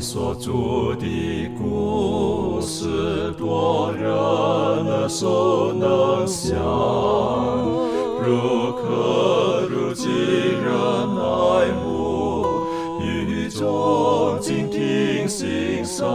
[0.00, 6.56] 所著的故事，多人耳熟能详，
[8.22, 10.72] 如可如今人
[11.16, 12.46] 爱慕，
[13.02, 16.06] 与众静听欣赏，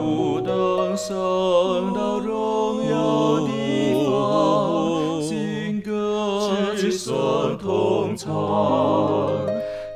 [0.00, 3.50] 不等升到荣耀的
[4.06, 6.40] 方，新歌
[6.76, 8.30] 齐声同唱。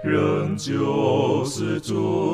[0.02, 2.25] 仍旧是主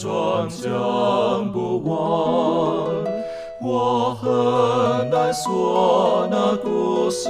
[0.00, 1.92] 远传讲不完。
[3.62, 7.28] 我很难说那故事，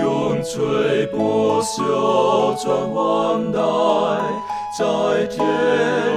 [0.00, 3.60] 永垂不朽传万代，
[4.76, 5.46] 在天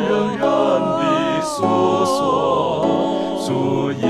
[0.10, 0.48] 仍然
[0.82, 1.64] 的诉
[2.06, 2.86] 说
[3.46, 4.08] 主耶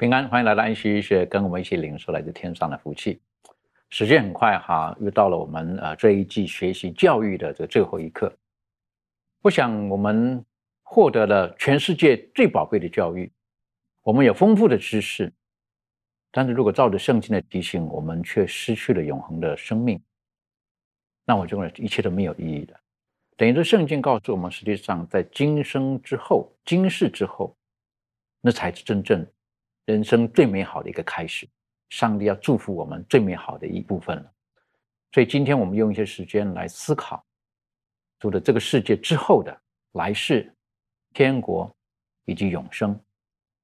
[0.00, 3.20] 平安，欢迎来到安息医学，跟我们一起领受来自天上的福气。
[3.90, 8.34] 时间很快哈，又到了我们呃这一季学习教育的这最后一课。
[9.42, 10.42] 我想我们
[10.82, 13.30] 获得了全世界最宝贵的教育，
[14.00, 15.30] 我们有丰富的知识，
[16.30, 20.02] 但是如果照着圣经的提醒，我们却失去了永恒的生命，
[21.26, 22.74] 那我认为一切都没有意义的。
[23.36, 27.54] 等于说，圣经告诉我们，实际上在今生之后、今世之后，
[28.40, 29.26] 那才是真正
[29.86, 31.48] 人生最美好的一个开始。
[31.88, 34.32] 上帝要祝福我们最美好的一部分了。
[35.12, 37.24] 所以今天我们用一些时间来思考，
[38.20, 39.60] 除了这个世界之后的
[39.94, 40.54] 来世、
[41.12, 41.68] 天国
[42.26, 42.96] 以及永生，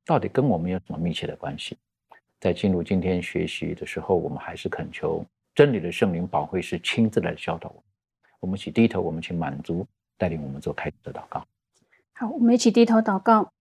[0.05, 1.79] 到底跟我们有什么密切的关系？
[2.41, 7.85] 在进入今天学习的时候，我们还是恳求真理的圣灵宝会师亲自来教导我们。
[8.41, 9.87] 我们一起低头，我们请满足
[10.19, 11.47] 带领我们做开始的祷告。
[12.15, 13.53] 好，我们一起低头祷告。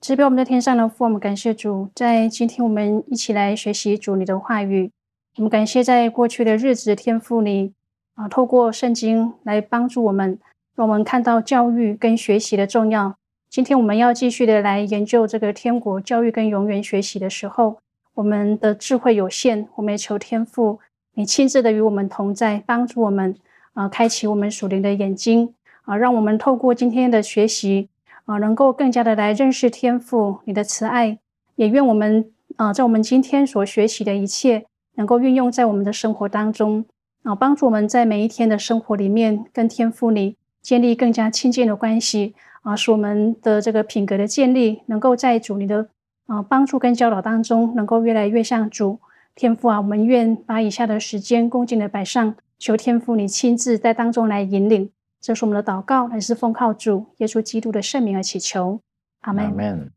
[0.00, 4.92] 慈悲我们在天上的父，我们感谢主，在今天我们一起来学习主你的话语。
[5.36, 7.72] 我们感谢在过去的日子，天父你
[8.14, 10.38] 啊，透过圣经来帮助我们，
[10.76, 13.16] 让我们看到教育跟学习的重要。
[13.50, 17.78] 今天我们要继续的来研究这个天国教育跟永远学习的时候，
[18.14, 20.78] 我们的智慧有限，我们也求天父
[21.14, 23.34] 你亲自的与我们同在，帮助我们
[23.72, 27.88] 啊，开启我们属灵的眼睛啊，让我们透过今天的学习。
[28.28, 31.18] 啊，能够更加的来认识天父你的慈爱，
[31.56, 34.66] 也愿我们啊，在我们今天所学习的一切，
[34.96, 36.84] 能够运用在我们的生活当中
[37.22, 45.88] 啊，帮助我们在每一天的生活里面，跟天父你建立更加亲近的关系啊，使我们的这个品格的建立，能够在主你的
[46.26, 48.98] 啊帮助跟教导当中，能够越来越像主
[49.34, 49.80] 天父啊。
[49.80, 54.90] 我们愿把以下的时间恭敬的摆上，求天父你亲自在当中来引领。
[55.20, 58.80] 这是我们的祷告，乃是奉靠主耶稣基督的圣名而祈求，
[59.20, 59.92] 阿门。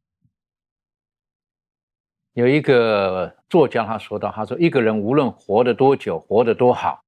[2.34, 7.04] 有一个作家他说到：“他说一个人无论活得多久，活得多好，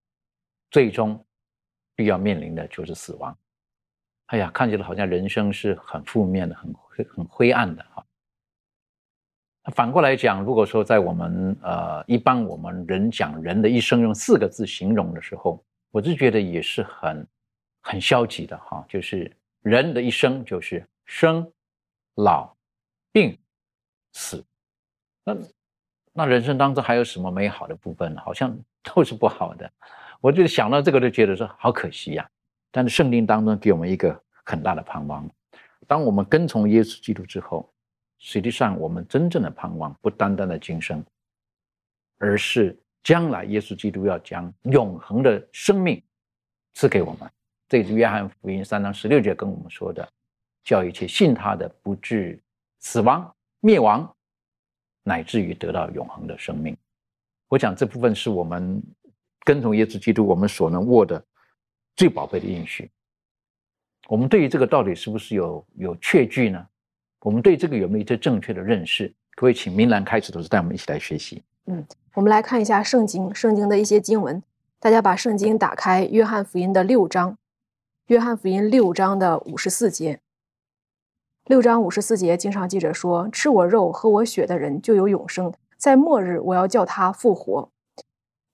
[0.69, 1.25] 最终
[1.95, 3.35] 必要面临的就是死亡。”
[4.27, 6.73] 哎呀，看起来好像人生是很负面的，很
[7.05, 8.05] 很灰暗的哈。
[9.73, 17.27] 反过来讲，如果说在我们呃一般我们人讲人的一生用四个字形容的时候，我就觉得也是很。
[17.83, 21.51] 很消极的哈，就是人的一生就是生、
[22.15, 22.55] 老、
[23.11, 23.37] 病、
[24.13, 24.43] 死。
[25.23, 25.37] 那
[26.13, 28.21] 那人生当中还有什么美好的部分呢？
[28.23, 29.71] 好像都是不好的。
[30.21, 32.29] 我就想到这个，就觉得说好可惜呀。
[32.71, 35.29] 但是圣经当中给我们一个很大的盼望：
[35.85, 37.71] 当我们跟从耶稣基督之后，
[38.17, 41.03] 实际上我们真正的盼望不单单的今生，
[42.17, 46.01] 而是将来耶稣基督要将永恒的生命
[46.73, 47.29] 赐给我们。
[47.73, 50.07] 这是约翰福音三章十六节跟我们说的，
[50.63, 52.39] 叫一切信他的不至
[52.79, 54.07] 死亡灭亡，
[55.01, 56.77] 乃至于得到永恒的生命。
[57.47, 58.79] 我想这部分是我们
[59.43, 61.19] 跟从耶稣基督我们所能握的
[61.95, 62.91] 最宝贵的应许。
[64.07, 66.63] 我们对于这个到底是不是有有确据呢？
[67.21, 69.11] 我们对这个有没有一些正确的认识？
[69.33, 71.41] 各位，请明兰开始，都是带我们一起来学习。
[71.65, 71.83] 嗯，
[72.13, 74.43] 我们来看一下圣经，圣经的一些经文。
[74.79, 77.35] 大家把圣经打开，约翰福音的六章。
[78.07, 80.19] 约翰福音六章的五十四节，
[81.45, 87.69] 六章五十四节，经常记着说：“吃我肉、喝我血的人就有永生，在末日我要叫他复活。”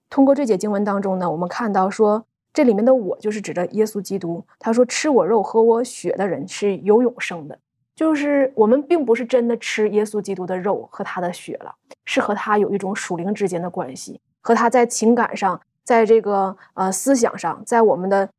[0.07, 2.24] 通过这节经文当中呢，我们看到说，
[2.54, 4.46] 这里面的“我”就是指着耶稣基督。
[4.60, 7.57] 他说：“吃我肉、喝我血的人是有永生的。”
[7.98, 11.74] 就是我们并不是真的吃耶稣基督的肉和他的血了，
[12.06, 18.30] 是和他有一种属灵之间的关系，和他在情感上，在这个呃思想上，在我们的。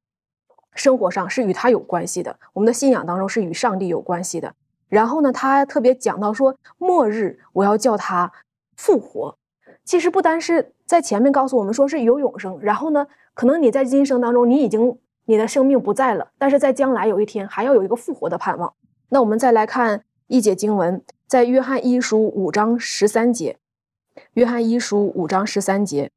[0.75, 4.55] 生活上是与他有关系的，我们的信仰当中是与上帝有关系的。
[4.89, 8.33] 然后呢，他特别讲到说，末日我要叫他
[8.77, 9.37] 复活。
[9.85, 18.73] 其实不单是在前面告诉我们说是有永生，然后呢，可能你在今生当中你已经你的生命不在了，但是在将来有一天还要有一个复活的盼望。
[19.09, 23.59] 那我们再来看一节经文，在约翰一书五章十三节，
[24.35, 26.11] 约翰一书五章十三节，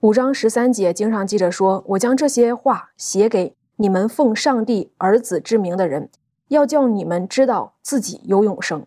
[0.00, 6.10] 五章十三节经常记着说：“我将这些话写给你们奉上帝儿子之名的人。”
[6.48, 8.86] 要叫你们知道自己有永生，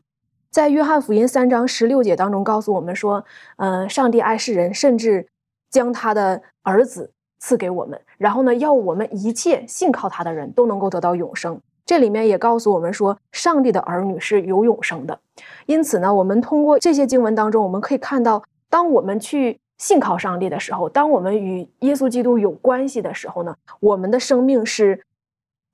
[0.49, 3.23] 在约翰福音三章十六节当中告诉我们说，
[3.57, 5.27] 呃，上帝爱世人，甚至
[5.69, 11.61] 将他的儿子赐给我们，然后呢，要我们一切信靠他的人都能够得到永生。
[11.85, 15.19] 这里面也告诉我们说，上帝的儿女是有永生的。
[15.67, 18.41] 因此呢，我们通过这些经文当中，我们可以看到，
[18.71, 25.03] 当我们去信靠上帝的时候，当我们与耶稣基督有关系的时候呢，我们的生命是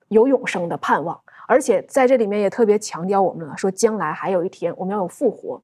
[0.08, 1.20] 有永生的盼望。
[1.46, 5.62] 而且在这里面也特别强调我们了，说将来还有一天我们要有复活。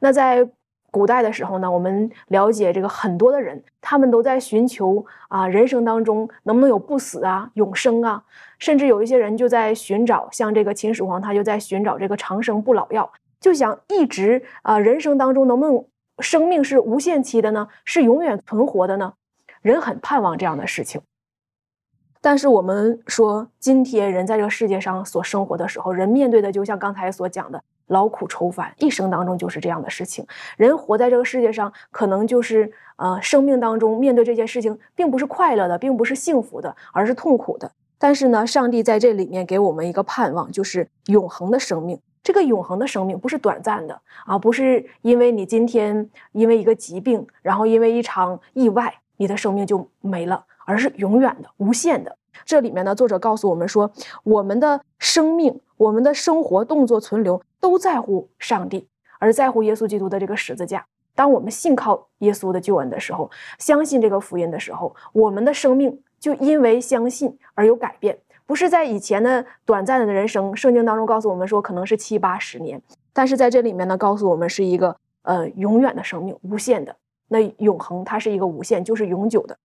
[0.00, 0.48] 那在
[0.90, 8.24] 古代的时候呢，我们了解这个很多的人，他们都在寻求啊，人生当中能不能有不死啊、永生啊，
[8.58, 15.84] 甚至有一些人就在寻找，像这个秦始皇，他就在寻找这个长生不老药，就想一直啊，人生当中能不能
[16.18, 17.68] 生命是无限期的呢？
[17.84, 19.14] 是永远存活的呢？
[19.60, 21.00] 人很盼望这样的事情。
[22.20, 30.24] 但是我们说，今天人在这个世界上所生活的时候，人面对的就像刚才所讲的劳苦愁烦，一生当中就是这样的事情。
[30.56, 37.72] 人活在这个世界上，可能就是呃，生命当中面对这些事情，并不是快乐的，并不是幸福的，而是痛苦的。
[37.98, 42.00] 但是呢，上帝在这里面给我们一个盼望，就是永恒的生命。
[42.22, 50.44] 这个永恒的生命不是短暂的啊，不是因为你今天因为一个疾病，然后因为一场意外，你的生命就没了。
[50.64, 52.16] 而是永远的、无限的。
[52.44, 53.90] 这里面呢，作者告诉我们说，
[54.22, 58.86] 我们的生命、我们的生活、动作、存留，都在乎上帝，
[59.18, 60.86] 而在乎耶稣基督的这个十字架。
[61.16, 63.28] 当我们信靠耶稣的救恩的时候，
[63.58, 68.16] 相信这个福音的时候，我们的生命就因为相信而有改变。
[68.52, 72.78] 不是在以前的短暂的人生，圣经当中告诉我们说，可能是七八十年，
[73.10, 76.94] 但是在这里面呢，告诉我们是一个呃永远的生命，无限的。
[77.28, 79.56] 那永恒它是一个无限，就是永久的。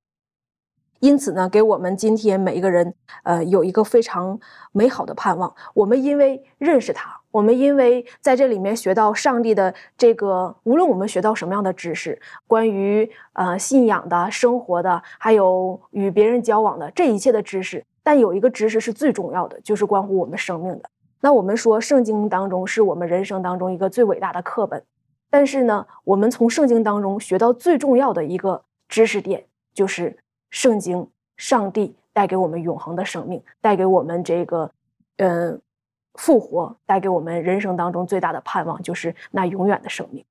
[1.02, 2.94] 因此呢，给我们今天每一个人，
[3.24, 4.40] 呃，有一个非常
[4.72, 5.54] 美好的盼望。
[5.74, 12.18] 我们因为认识他，我们因为在这里面学到上帝的这个，无论我们学到什么样的知识，
[12.48, 20.90] 关于呃信仰的、生活的，还有与别人交往的这一切的知识，但有一个知识是最重要的，就是关乎我们生命的。
[21.20, 24.82] 那我们说，圣经当中是我们人生当中一个最伟大的课本，
[25.30, 29.44] 但是呢，我们从圣经当中学到最重要的一个知识点
[29.74, 30.18] 就是。
[30.50, 31.06] 圣经，
[31.36, 34.72] 上帝带给我们永恒的生命，带给我们这个，
[35.18, 35.60] 嗯，
[36.14, 40.24] 复活，带给我们人生当中最大的盼望，就是那永远的生命。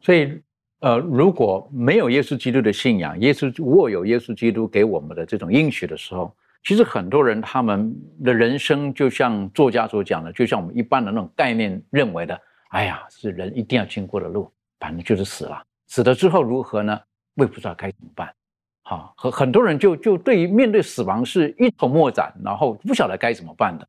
[0.00, 0.40] 所以，
[0.80, 7.94] 呃，如果没有耶稣基督的信仰，耶稣握有耶稣基督给我们的这种应许的时候，其实很多人他们
[8.24, 12.40] 的人生就像作家所讲的，就像我们一般的那种概念认为的，
[12.70, 14.50] 哎呀，是人一定要经过的路，
[14.80, 16.98] 反正就是死了，死了之后如何呢？
[17.34, 18.32] 我也不知道该怎么办。
[18.82, 23.86] 好，很很多人就就对于面对死亡是一筹莫展，然后不晓得该怎么办的。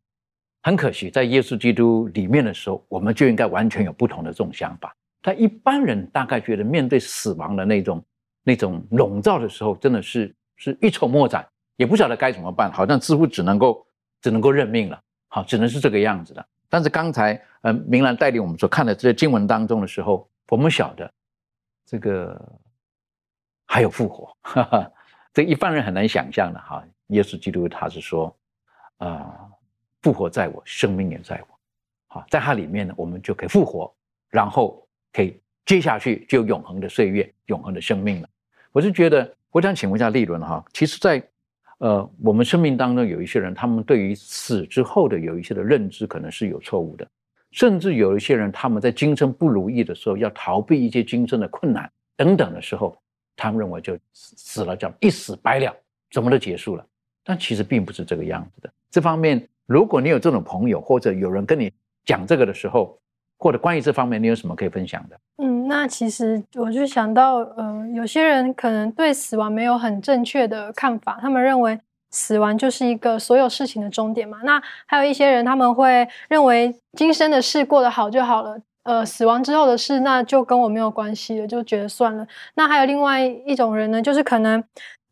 [0.63, 4.93] 很可惜，在耶稣基督里面的时候，我们就应该完全有不同的这种想法。
[5.21, 8.05] 但一般人大概觉得面对死亡的那种
[8.43, 13.85] 那种笼罩的时候，真的是是一筹莫展，也不晓得该怎么办，好像似乎只能够
[14.21, 15.01] 只能够认命了。
[15.27, 16.45] 好，只能是这个样子的。
[16.69, 21.11] 但是刚才呃，明兰带领我们所看的这些经文当中的时候，我们晓得
[21.85, 22.39] 这个。
[23.67, 24.91] 还有复活，哈哈，
[25.33, 26.85] 这一般人很难想象的哈。
[27.07, 28.33] 耶稣基督他是说，
[28.97, 29.49] 啊，
[30.03, 31.59] 复活在我，生命也在我，
[32.07, 33.91] 好，在他里面呢，我们就可以复活，
[34.29, 38.29] 然后可以接下去就永恒的岁月，永恒的生命了。
[38.71, 41.21] 我是觉得，我想请问一下利伦哈，其实，在
[41.79, 47.07] 呃我们生命当中有一些人，他们对于死之后的有一些的认知可能是有错误的，
[47.51, 52.97] 甚至有一些人他们在今生不如意的时候，要逃避一些今生的困难等等的时候。
[53.37, 55.75] 他们认为就死死了，叫一死百了，
[56.09, 56.87] 怎么都结束了。
[57.21, 58.71] 但其实并不是这个样子的。
[58.89, 61.69] 这方面，如果你有这种朋友，或者有人跟你
[62.05, 62.97] 讲这个的时候，
[63.37, 65.17] 或者关于这方面，你有什么可以分享的？
[65.43, 71.79] 嗯，那其实我就想到，呃，有些人可能对死亡没有很正确的看法，他们认为
[72.11, 74.39] 死亡就是一个所有事情的终点嘛。
[74.43, 78.57] 那还有一些人，他们会认为今生的事过得好就好了。
[78.83, 82.25] 呃，死亡之后的事，那就跟我没有关系了，就觉得算了。
[82.53, 84.63] 那还有另外一种人呢，就是可能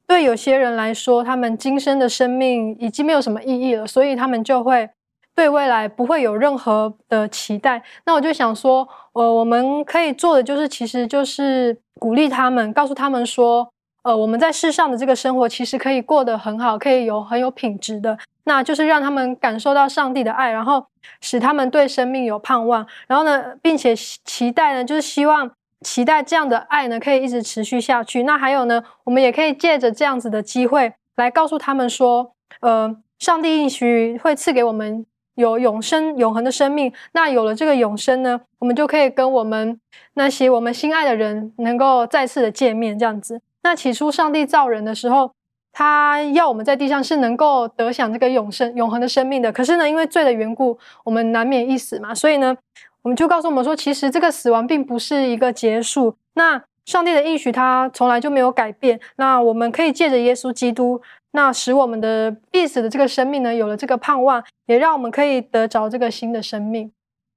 [0.05, 4.87] 对有些人来说，他们今生的生命已经没有什么意义了，所以他们就会
[5.35, 7.81] 对未来不会有任何的期待。
[8.05, 13.67] 那我就想说，呃，我们可以做的就是，其实就是鼓励他们，告诉他们说，
[14.03, 18.17] 呃，我们在世上的这个生活其实可以过得很好，可以有很有品质的。
[18.45, 20.85] 那就是让他们感受到上帝的爱，然后
[21.21, 25.49] 使他们对生命有盼望，然后呢，并且期待呢，就是希望
[25.79, 28.23] 期待这样的爱呢，可以一直持续下去。
[28.23, 36.91] 那还有呢，我们也可以借着这样子的机会来告诉他们说，呃，上帝应许会赐给我们有永生、永恒的生命。
[37.13, 39.79] 那有了这个永生呢，我们就可以跟我们
[40.13, 43.41] 那些我们心爱的人能够再次的见面，这样子。
[43.63, 45.31] 那起初上帝造人的时候。
[45.75, 49.51] 他要我们在地上是能够得享这个永生、永恒的生命的。
[49.51, 52.13] 可是呢，因为罪的缘故，我们难免一死嘛。
[52.13, 52.55] 所以呢，
[53.01, 56.15] 我们就告诉我们说，其实这个死亡并不是一个结束。
[56.35, 58.99] 那上帝的应许，他从来就没有改变。
[59.15, 61.01] 那我们可以借着耶稣基督，
[61.35, 66.91] 那使我们的必死的这个生命呢，有了这个盼望，也让我们可以得着这个新的生命。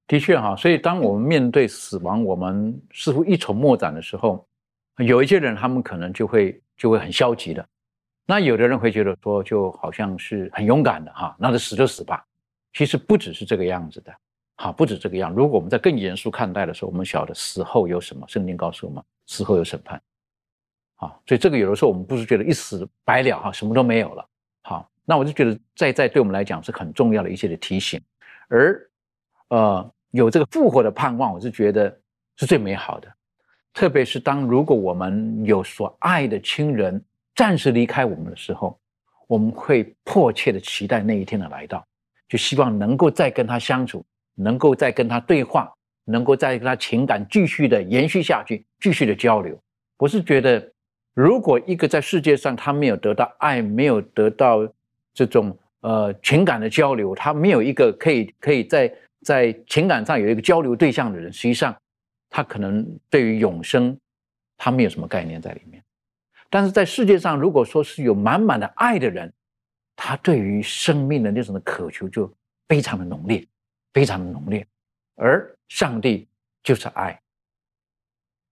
[0.05, 4.45] 的确哈，所以当我们面对死亡，我们似乎一筹莫展的时候，
[4.97, 7.67] 有一些人他们可能就会就会很消极的。
[8.25, 12.23] 那有的人会觉得说，就好像是很勇敢的哈，那就死就死吧。
[12.73, 14.13] 其实不只是这个样子的，
[14.57, 15.33] 哈，不止这个样。
[15.33, 18.23] 如果我们在更严肃看待的时候，我们晓得死后有什么？
[18.27, 19.99] 圣经告诉我们，死后有审判。
[20.97, 24.27] 好，所以这个有的时候我们不是觉得一死百了哈，什么都没有了。
[24.63, 28.01] 好，那我就觉得在在对我们来讲是很重要的一些的提醒。
[28.49, 28.89] 而
[29.47, 31.89] 呃，有这个复活的盼望，我是觉得
[32.35, 33.07] 是最美好的。
[33.73, 37.01] 特别是当如果我们有所爱的亲人。
[37.35, 38.79] 暂时离开我们的时候，
[39.27, 41.85] 我们会迫切的期待那一天的来到，
[42.27, 45.71] 就希望能够再跟他相处，能够再跟他对话，
[46.03, 49.55] 能够再跟他情感继续的延续下去，继续的交流。
[49.99, 50.67] 我是觉得，
[51.17, 54.71] 如果一个在世界上他没有得到爱，没有得到
[55.15, 61.75] 这种呃情感的交流，他没有一个可以可以在在情感上有一个交流对象的人，实际上
[62.29, 63.99] 他可能对于永生，
[64.57, 65.83] 他没有什么概念在里面。
[66.51, 69.33] 但是在世界上，如果说是有满满的爱的人，
[69.95, 72.31] 他对于生命的那种的渴求就
[72.67, 73.43] 非常的浓烈，
[73.91, 74.63] 非常的浓烈。
[75.15, 76.27] 而上帝
[76.61, 77.19] 就是爱，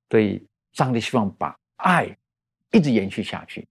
[0.09, 0.43] 所以
[0.73, 2.17] 上帝希望把爱
[2.75, 3.65] 一直延续下去，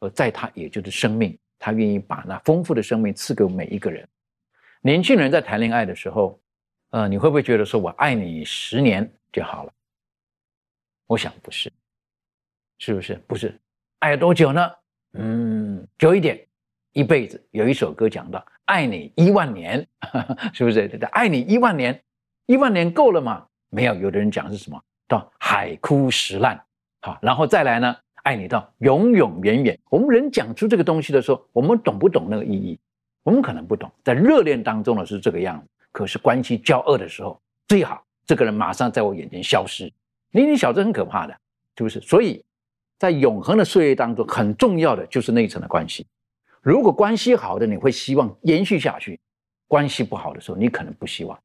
[0.00, 4.06] 而在他也就是生命，他愿意把那丰富的生命赐给每一个人。
[4.82, 6.38] 年轻人在谈恋爱的时候，
[6.90, 9.72] 呃，你会不会觉得说我爱你十年就好了？
[11.06, 11.72] 我想不是，
[12.78, 13.14] 是不是？
[13.26, 13.58] 不是。
[14.00, 14.70] 爱多久呢？
[15.14, 16.46] 嗯，久一点，
[16.92, 17.42] 一辈子。
[17.52, 19.86] 有一首歌讲到“爱你一万年”，
[20.52, 20.86] 是不是？
[21.12, 21.98] 爱你一万年，
[22.44, 23.46] 一万年够了吗？
[23.70, 23.94] 没有。
[23.94, 24.78] 有的人讲是什么？
[25.08, 26.62] 到海枯石烂，
[27.00, 27.96] 好，然后再来呢？
[28.22, 29.78] 爱你到永永远远。
[29.90, 32.78] 我们人讲出这个东西的时候，我们懂不懂那个意义？
[33.22, 33.90] 我们可能不懂。
[34.04, 39.92] 在热恋当中呢是这个样子，可是关系交恶的时候，最好这个人马上在我眼前消失。
[40.30, 41.32] 你你小子很可怕的，
[41.76, 42.00] 是不是？
[42.00, 42.44] 所以。
[43.00, 46.06] 在永恒的岁月当中，很重要的就是那一层的关系。
[46.60, 49.18] 如果关系好的，你会希望延续下去；
[49.66, 51.40] 关系不好的时候，你可能不希望。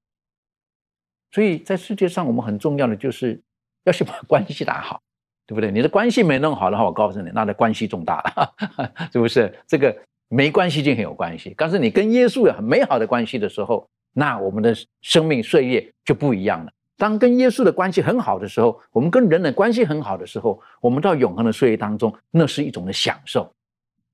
[1.32, 3.41] 所以在世界上，我们很重要的就是
[3.86, 5.01] 要去把关系打好，
[5.48, 5.72] 对不对？
[5.72, 8.54] 你的关系没弄好的话，我告诉你，那的关系重大了，
[9.14, 9.54] 是不是？
[9.68, 9.96] 这个
[10.28, 11.54] 没关系就很有关系。
[11.58, 16.72] 但是你跟耶稣有很美好的关系的时候，那我们的生命岁月就不一样了。
[16.98, 23.52] 当跟耶稣的关系很好的时候，我们跟人的关系很好的时候，我们到永恒的岁月当中，那是一种的享受。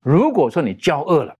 [0.00, 1.34] 如果说你骄恶了，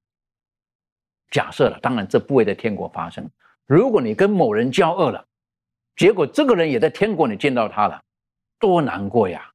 [1.31, 3.29] 假设了，当然这不会在天国发生。
[3.67, 5.25] 如果你跟某人骄恶了，
[5.97, 8.01] 结果这个人也在天国你见到他了，
[8.59, 9.51] 多难过呀！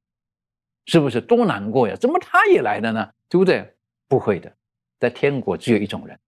[0.88, 1.96] 是不是多难过呀？
[1.96, 3.08] 怎么他也来了呢？
[3.30, 3.72] 对不对？
[4.08, 4.52] 不会的，
[5.00, 6.20] 在天国只有一种人，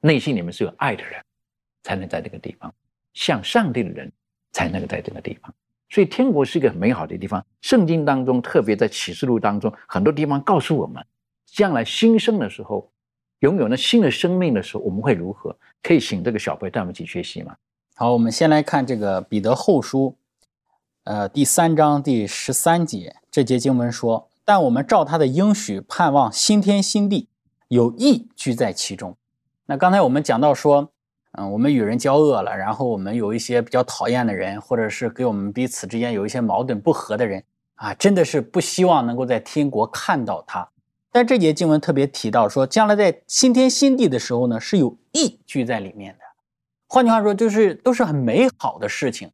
[0.00, 1.20] 内心里面是有爱的人，
[1.82, 2.72] 才能在这个地方
[3.12, 4.10] 向上帝的人。
[4.52, 5.54] 才能够在这个地方，
[5.90, 7.44] 所以天国是一个很美好的地方。
[7.60, 11.04] 圣经当中，特别在启示录当中，很多地方告诉我们，
[11.44, 12.90] 将来新生的时候，
[13.40, 15.54] 拥有那新的生命的时候，我们会如何？
[15.82, 17.54] 可以请这个小贝带我们一起学习吗？
[17.96, 20.16] 好，我们先来看这个彼得后书，
[21.06, 27.28] 呃，第三章第十三节，这节经文说：“但我们照他的应许，盼望新天新地，
[27.68, 29.16] 有义居在其中。”
[29.66, 30.90] 那刚才我们讲到说。
[31.38, 37.44] 嗯，我们与人交恶了，然后我们有一些比较讨厌的人，或者是给我们彼此之间有一些矛盾不和的人
[37.74, 40.66] 啊，真的是不希望能够在天国看到他。
[41.12, 46.20] 但这节经文特别提到说，将来在新天新地的时候呢，是有义居在里面的。
[46.88, 49.30] 换句话说，就是都是很美好的事情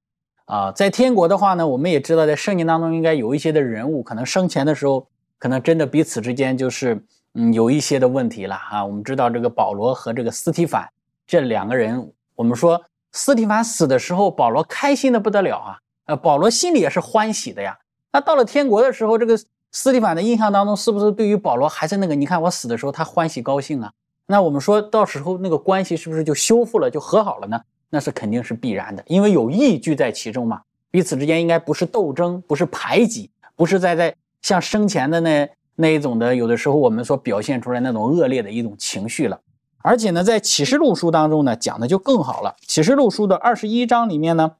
[0.52, 0.70] 啊。
[0.72, 5.06] 在天国的话呢，我们也知道，在圣经当中应该有一些的人物，可能生前的时候
[5.38, 7.02] 可能真的彼此之间就是
[7.34, 8.84] 嗯有一些的问题了啊。
[8.84, 10.86] 我们知道这个保罗和这个斯提凡
[11.26, 12.82] 这两个人，我们说
[13.12, 17.78] 斯提凡死的时候，保罗开心的不得了啊，呃，保罗心里也是欢喜的呀。
[18.12, 19.38] 那到了天国的时候，这个
[19.70, 22.14] 斯蒂凡的印象当中，是不是对于保罗还是那个？
[22.14, 23.90] 你看我死的时候，他欢喜高兴啊。
[24.26, 27.60] 那我们说到时候那个关系是不是就修复了，就和好了呢？
[27.94, 30.62] 那是肯定是必然的，因为有义聚在其中嘛。
[30.90, 35.46] 彼此之间应该不是斗争，不是排挤，不是在在像生前的那
[35.76, 39.38] 那一种的，有的时候我们所表现出来那种恶劣的一种情绪了。
[39.82, 42.56] 而且呢，在启示录书当中呢，讲的就更好了。
[42.66, 44.52] 启示录书的二十一章里面呢，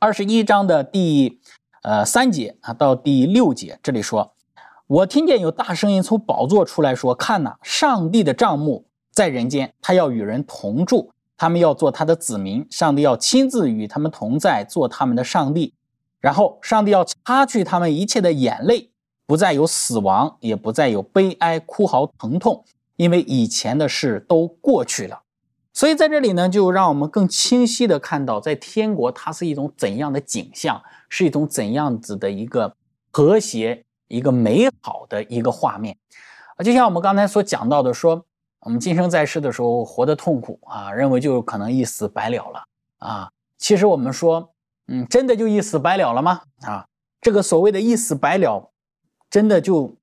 [0.00, 1.38] 二十一章的第
[1.82, 4.32] 呃三节啊到第六节，这里说，
[4.88, 11.11] 我听见有大声音从宝座出来说：“看呐，上帝的帐幕在人间，他要与人同住。”
[11.42, 15.74] 他们要做他的子民，上帝要亲自与他们同在，做他们的上帝。
[16.20, 18.92] 然后，上帝要擦去他们一切的眼泪，
[19.26, 25.22] 不再有死亡，也不再有悲哀、哭嚎、疼痛，因为以前的事都过去了。
[25.74, 32.72] 所以，在这里呢，就让我们更清晰的看到，在天国它是一种怎样的景象，是一种怎样子的一个
[33.10, 35.96] 和谐、一个美好的一个画面
[36.56, 36.62] 啊！
[36.62, 38.24] 就像我们刚才所讲到的，说。
[38.64, 42.64] 我们今生在世的时候活得痛苦啊，认为就可能一死百了了
[42.98, 43.30] 啊。
[43.58, 44.52] 其实我们说，
[44.86, 46.42] 嗯，真的就一死百了了吗？
[46.60, 46.86] 啊，
[47.20, 48.70] 这个所谓的一死百了，
[49.28, 49.96] 真的就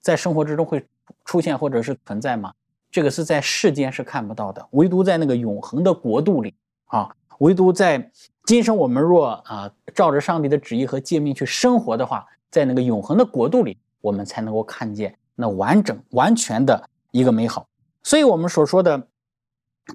[0.00, 0.86] 在生活之中会
[1.26, 2.54] 出现或者是存在吗？
[2.90, 6.54] 这个是在世间是看不到的，唯独在那个永恒的国度里
[6.86, 8.10] 啊，唯独在
[8.44, 17.66] 今生我们若啊照着上帝的旨意和诫命去生活的话，在那个永恒的国度里，我们才能够看见那完整完全的一个美好。
[18.06, 19.08] 所以，我们所说的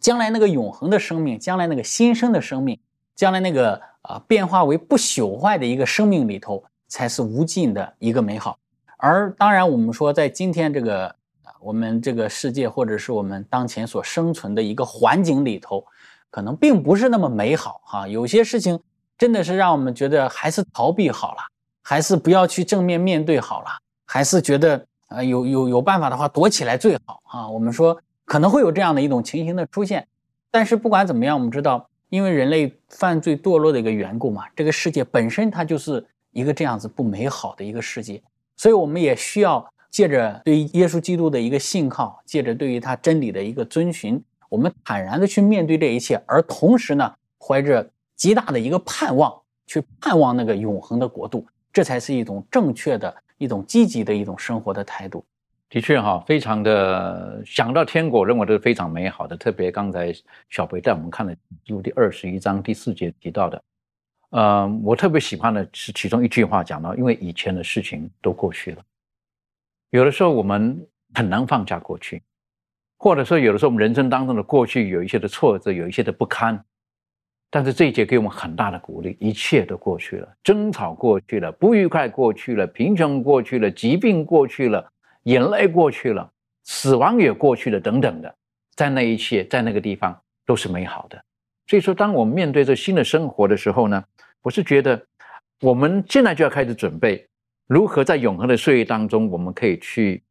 [0.02, 2.78] 将来那个永恒的生命，将来那个新生的生命，
[3.16, 8.60] 将来那个啊变化为不朽坏的一个生命里头，才是无尽的一个美好。
[8.98, 11.16] 而当然，我们说在今天这个
[11.62, 15.86] 我们这个世界，或者是我们当前所生存的一个环境里头，
[16.30, 18.06] 可能并不是那么美好哈。
[18.06, 18.78] 有些事情
[19.18, 21.42] 真的是让我们觉得还是逃避好了，
[21.82, 23.70] 还是不要去正面面对好了，
[24.06, 24.86] 还是觉得。
[25.12, 27.50] 啊，有有有办法的话，躲起来最好啊！
[27.50, 30.08] 我们说可能会有这样的一种情形的出现，
[30.50, 38.24] 但是不管怎么样，我们知道，因为人类犯罪堕落的一个缘故嘛，这个世界本身它就是一个这样子不美好的一个世界，
[38.56, 53.14] 所以我们也需要借着对耶稣基督的一个信靠，借着对于他真理的一个遵循，我们坦然的去面对这一切，而同时呢，怀着极大的一个盼望，去盼望那个永恒的国度，这才是一种正确的。
[53.38, 55.26] 一种积极的一种生活的态度，
[55.72, 59.38] 的确哈，非常的想到天国，认为都是非常美好的。
[59.38, 60.14] 特别刚才
[60.50, 63.64] 小培带我们看的，就第二十一章第四节提到的，
[64.32, 68.84] 呃，我特别喜欢的是其中一句话讲到，因为以前的事情都过去了，
[69.92, 72.22] 有的时候我们很难放下过去，
[72.98, 76.62] 或者说有的时候我们人生当中的过去有一些的挫折，有一些的不堪。
[77.50, 84.92] 但是这一节给我们很大的鼓励，一切都过去了，争吵过去了，不愉快过去了，贫穷过去了，疾病过去了，
[85.24, 86.32] 眼泪过去了，
[86.64, 88.36] 死亡也过去了，等等的，
[88.76, 91.24] 在那一切，在那个地方都是美好的。
[91.68, 94.04] 所以说，当我们面对这新的生活的时候呢，
[94.42, 95.02] 我是觉得
[95.62, 97.28] 我们现在就要开始准备，
[97.68, 100.24] 如何在永恒的岁月当中，我们可以去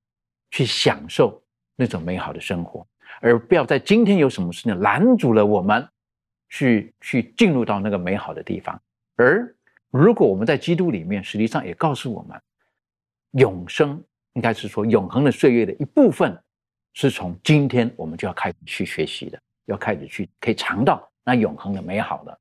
[0.50, 1.42] 去享受
[1.76, 2.86] 那种美好的生活，
[3.20, 5.88] 而不要在今天有什么事情拦阻了我们。
[6.52, 8.82] 去去进入到那个美好的地方，
[9.14, 9.54] 而
[9.92, 12.36] 如果我们在基督里面，实际上也告诉我们，
[13.34, 14.02] 永生
[14.34, 16.40] 应该是说永恒的岁月的一部分，
[16.92, 22.40] 是从今天我们就要开始去学习的，要开始去可以尝到那永恒的美好的，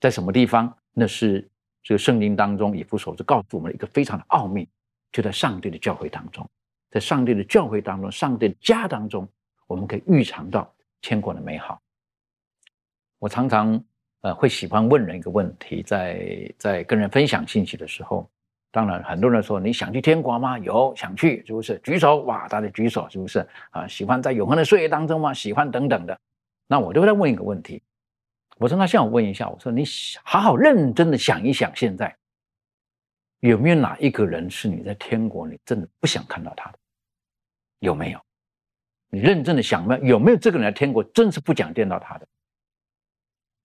[0.00, 0.76] 在什么地方？
[0.92, 1.48] 那是
[1.82, 4.68] 这个圣经当中以弗所是告诉我们一个非常的奥秘，
[5.12, 6.48] 就在上帝的教会当中，
[6.90, 9.28] 在上帝的教会当中，上帝的家当中，
[9.66, 11.80] 我们可以预尝到天国的美好。
[13.18, 13.82] 我常常
[14.20, 18.30] 呃会喜欢问人一个问题，在在跟人分享信息的时候，
[18.74, 20.58] 当然很多人说你想去天国吗？
[20.58, 21.78] 有想去是不是？
[21.84, 23.46] 举手哇，大家举手是不是？
[23.70, 25.32] 啊，喜欢在永恒的岁月当中吗？
[25.32, 26.20] 喜欢等等的。
[26.66, 27.80] 那我就再问一个问题，
[28.56, 29.84] 我说那像我问一下，我说你
[30.24, 32.12] 好好认真的想一想，现在
[33.38, 36.78] 有没有哪一个人是你在天国你真的不想看到他的？
[37.78, 38.20] 有没有？
[39.08, 42.26] 你认真的想问有没有这个人在天国真是不想见到他的？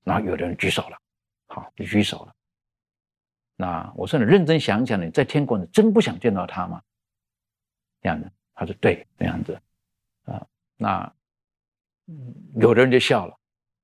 [0.04, 0.98] 然后有的人举手了，
[1.48, 2.36] 好，就举手了。
[3.62, 6.82] 那我说你认真想想，你在天国你真不想见到他吗？
[8.02, 9.62] 这样的，他说对，这样子，
[10.24, 11.14] 啊，那
[12.56, 13.38] 有的人就笑了，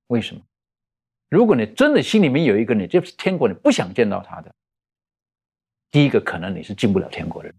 [0.07, 0.41] 为什么？
[1.27, 4.55] 如果你真的心里面有一个你就是天国你不想见到他的，
[5.91, 7.53] 第一个可能你是进不了天国的，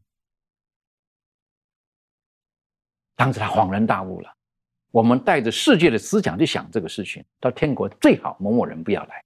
[3.14, 4.34] 当时他恍然大悟了。
[4.90, 9.22] 我们带着世界的思想去想这个事情，到天国最好某某人不要来。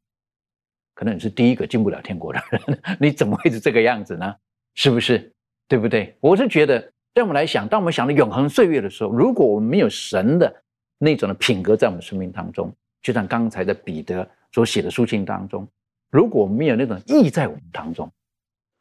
[1.00, 2.60] 可能你是第一个进不了天国的人，
[3.00, 4.36] 你怎么会是这个样子呢？
[4.74, 5.32] 是不是？
[5.66, 6.14] 对不对？
[6.20, 6.78] 我是觉得，
[7.14, 10.54] 在我们来想，当我们想到永恒岁月的时候，如果我们没有神的
[10.98, 15.66] 那种的品格在我们生命当中，就像刚才的彼得所写的书信当中，
[16.10, 18.12] 如果我们没有那种意义在我们当中，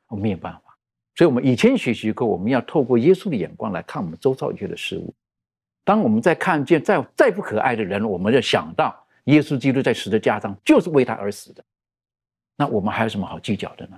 [0.10, 0.78] 我们没有办法。
[1.16, 5.14] 所以，我们以前学习过，我们要透过耶稣的眼光来看我们周遭一切的事物。
[5.86, 11.64] 当我们在看见再再不可爱的人，我们就想到耶稣基督在十字架上就是为他而死的。
[12.60, 13.98] 那我们还有什么好计较的呢？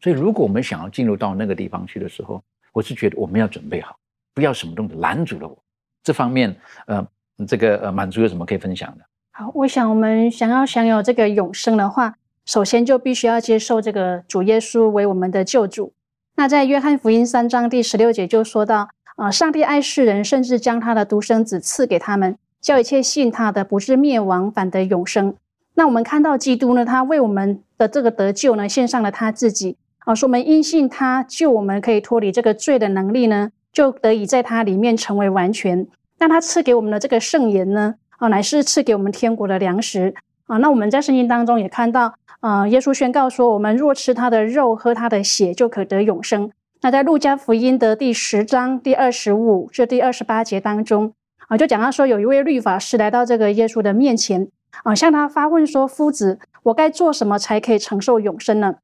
[0.00, 2.40] 所以，如果我们想要进入到那个地方去的时候，
[2.72, 3.96] 我是觉得我们要准备好，
[4.34, 5.58] 不要什么东西拦住了我。
[6.04, 6.54] 这方面，
[6.86, 7.04] 呃，
[7.48, 9.04] 这个呃，满足有什么可以分享的？
[9.32, 15.92] 好，我想我们想要享有这个永生的话，首先就必须要接受这个主耶稣为我们的救主。
[16.36, 25.34] 那在约翰福音三章第十六节就说到，啊，上帝爱世人，甚至将他的独生子赐给他们，叫一切信他的不是灭亡，反得永生。
[25.76, 29.76] 那我们看到基督呢，他为我们的这个得救呢，献上了他自己。
[29.98, 35.86] 啊，说我们因信他救我们，可以脱离这个罪的能力呢，就得以在他里面成为完全。
[36.18, 40.14] 那他赐给我们的这个圣言呢，啊，乃是赐给我们天国的粮食。
[40.46, 46.50] 啊，那我们在圣经当中也看到，啊，耶稣宣告说，我们若吃他的肉，喝他的血，就可得永生。
[46.82, 51.12] 那在路加福音的第十章第二十五至第二十八节当中，
[51.48, 54.48] 啊，就讲到说，有一位律法师来到这个耶稣的面前，
[54.84, 58.76] 啊，向他发问说：“夫子，我该做什么才可以承受永生呢？”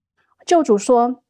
[0.47, 1.21] 救主说：“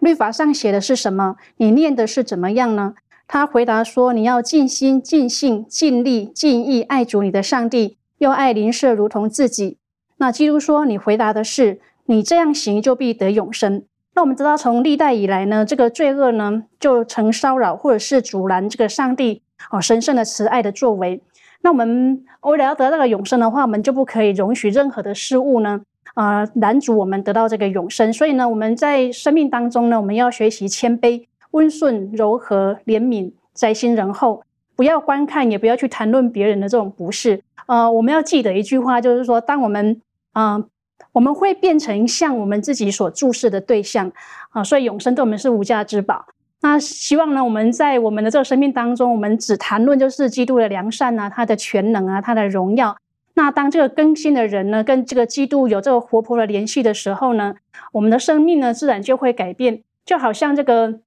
[0.00, 1.36] 律法上写的是什么？
[1.56, 2.94] 你念的是怎么样呢？”
[3.28, 9.78] 他回答说：“你要尽心、尽性、尽力、尽意爱主你的上帝，又爱邻舍如同自己。”
[10.18, 21.20] 那基督说：“你回答的是，你这样行就必得永生。”那我们知道，从历代以来呢，这个罪恶呢就曾骚扰或者是阻拦这个上帝哦神圣的慈爱的作为。
[21.62, 25.82] 那我们为了要得到这个永生的话，我们就不可以容许任何的事物呢。
[26.14, 28.10] 啊，拦阻我们得到这个永生。
[28.10, 34.42] 所以呢，我们在生命当中呢，我们要学习谦卑、温顺、柔和、怜悯、在心仁厚，
[34.74, 37.42] 不要观看，也不要去谈论别人的这种不是。
[37.66, 40.00] 呃，我们要记得一句话，就是说，当我们
[40.32, 40.64] 啊，
[41.12, 44.10] 我们会变成像我们自己所注视的对象
[44.50, 46.24] 啊，所以永生对我们是无价之宝。
[46.68, 52.96] 那希望呢，我们在我们的这个生命当中，我们只谈论就是基督的良善啊，他的全能啊，他的荣耀。
[53.34, 57.54] 那当这个更新的人呢，跟这个基督有这个活泼的联系的时候呢，
[57.92, 59.84] 我们的生命呢，自然就会改变。
[60.04, 60.98] 就好像这个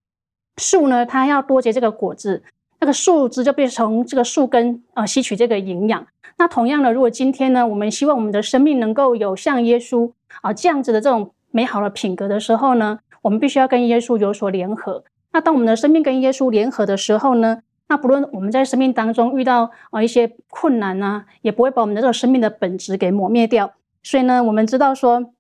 [0.56, 2.42] 树呢，它要多结这个果子，
[2.80, 6.08] 那个树枝就变成这个树根啊，吸取这个营养。
[6.38, 10.10] 那同样的，如果今天呢，我们希望我们的生命能够有像耶稣
[10.42, 15.04] 啊这样子的这种美好的品格的时候呢，我们必须要跟耶稣有所联合。
[15.32, 17.60] 那当我们的生命跟耶稣联合的时候呢？
[17.92, 23.74] 那不论我们在生命当中遇到啊一些困难呢，也不会把我们的这个生命的本质给磨灭掉。
[24.04, 25.32] 所以呢，我们知道说，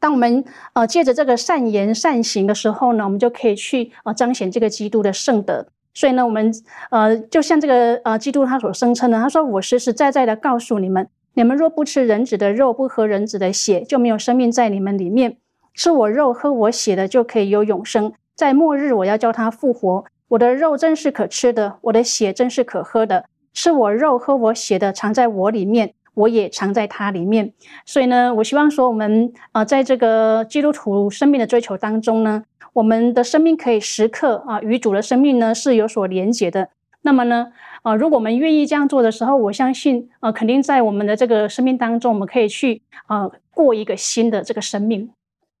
[0.00, 0.42] 当我们
[0.72, 5.66] 呃借着这个善言善行的时候呢，我们就可以去呃彰显这个基督的圣德。
[5.92, 6.50] 所以呢，我们
[6.90, 15.36] 呃就像这个呃基督他所声称的，他说：“我实实在在的告诉你们，你们若不吃人子的肉，不喝人子的血，就没有生命在你们里面。
[15.74, 18.14] 吃我肉喝我血的，就可以有永生。
[18.34, 23.26] 在末日，我要叫他复活。”我的肉真是可吃的，我的血真是可喝的。
[23.52, 27.52] 吃我肉、喝我血的，藏在我里面，我也藏在他里面。
[27.84, 36.70] 所以呢，我希望说，我们啊，在这个基督徒生命的追求当中呢，我们的生命可以时刻啊，与主的生命呢是有所连结的。
[37.02, 37.48] 那么呢，
[37.82, 45.10] 啊，如果我们愿意这样做的时候，我相信啊，肯定在我们的这个生命当中，我们可以去啊，过一个新的这个生命。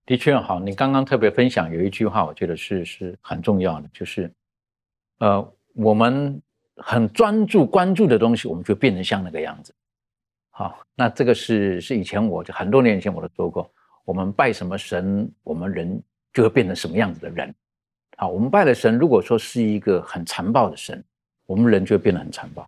[0.04, 4.30] 的确好，你刚刚特别分享有一句话，我觉得是是很重要的，就是。
[5.18, 6.42] 呃，我们
[6.78, 9.72] 很专注关注的东西，我们就变成像那个样子。
[10.50, 13.70] 好，那这个是是以前我就很多年前我都说过，
[14.04, 17.54] 我们拜什么神，我们人就会变成什么样子的人。
[18.16, 21.02] 好，我们拜的神如果说是一个很残暴的神，
[21.46, 22.64] 我们人就会变得很残暴；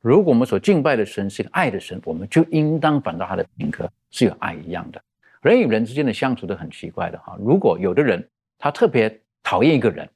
[0.00, 5.00] 如果我们所敬拜的神是一个爱的神，我们就应当反照他的品格是有爱一样的。
[5.42, 7.36] 人与人之间的相处都很奇怪的哈。
[7.40, 8.26] 如果有的人
[8.58, 10.08] 他特别讨厌一个人，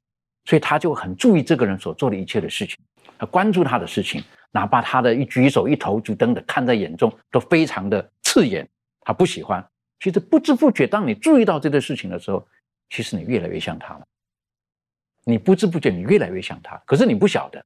[0.45, 2.77] 所以他就很注意这个人所做的一切的事情，
[3.19, 8.67] 他关注他的事情，哪怕他的一举手一投足，等等看在眼中都非常的刺眼，
[9.01, 9.65] 他不喜欢。
[9.99, 12.47] 其实不知不觉，当你注意到这个事情的时候，
[12.91, 14.07] 其实你越来越像他了。
[15.25, 17.65] 你不知不觉，你越来越像他，可是你不晓得。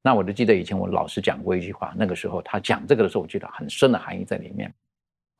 [0.00, 4.72] 那我就记得以前我老师讲过一句话，那个时候他讲这个的时候，我觉得很深的含义在里面。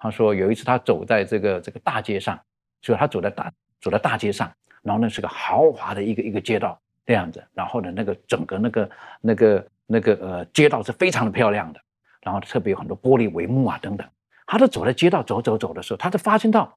[0.02, 2.36] 他说有一次他走在这个这个大街上，
[2.80, 4.52] 就他走在大走在大街上。
[4.82, 11.80] 然后那是个豪华的一个一个街道，这样子，然后呢，那个整个那个那个那个呃街道是非常的漂亮的，
[12.20, 14.04] 然后特别有很多玻璃帷幕啊等等。
[14.44, 16.76] 他在走在街道走走走的时候，他就发现到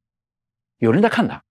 [0.78, 1.42] 有人在看他，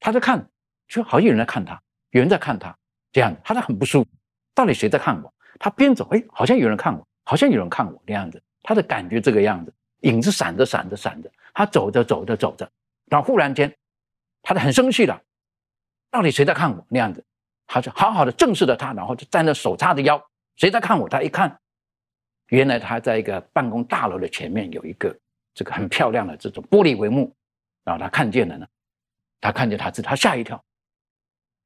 [0.00, 0.48] 他在看，
[0.88, 1.78] 就好像有人在看他，
[2.12, 2.74] 有人在看他，
[3.12, 4.08] 这样他就很不舒服。
[4.54, 5.34] 到底谁在看我？
[5.58, 9.74] 他边走，哎，好像有人看我，好像有人看我这样子，他的感觉这个样子，
[10.06, 12.70] 影子闪着闪着闪着，他走着走着走着，
[13.06, 13.74] 然后忽然间，
[14.42, 15.20] 他就很生气了，
[16.10, 17.24] 到底谁在看我那样子？
[17.66, 20.22] 他就好好的正视着他，然后就站着手叉着腰，
[20.56, 21.08] 谁在看我？
[21.08, 21.58] 他一看。
[22.50, 25.18] 原来他在一个办公大楼的前面有一个
[25.52, 27.34] 这个很漂亮的这种玻璃帷幕，
[27.82, 28.64] 然后他看见了呢，
[29.40, 30.64] 他看见他自己，他吓一跳。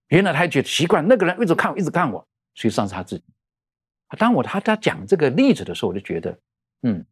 [0.09, 3.24] 原来他觉得习惯那个人一直看我，一直看我，实际上是他自己。
[4.16, 6.38] 当我他他讲这个例子的时候，我就觉得，
[6.83, 7.05] 嗯，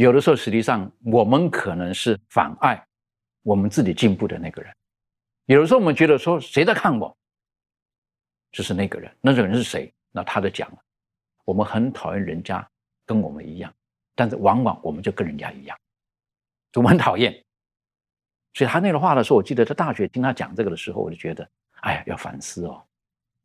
[0.00, 2.82] 有的时候实际上我们可能是妨碍
[3.42, 4.74] 我们自己进步的那个人。
[5.44, 7.14] 有的时候我们觉得说谁在看我，
[8.50, 9.92] 就是那个人，那个人是谁？
[10.10, 10.70] 那他的讲。
[11.44, 12.66] 我们很讨厌人家
[13.04, 13.70] 跟我们一样，
[14.14, 15.76] 但是往往我们就跟人家一样，
[16.74, 17.32] 我很讨厌。
[18.54, 21.46] 所以他那个话的时候，我记得在大学听他讲这个的时候，我就觉得，
[21.80, 22.82] 哎呀，要反思哦，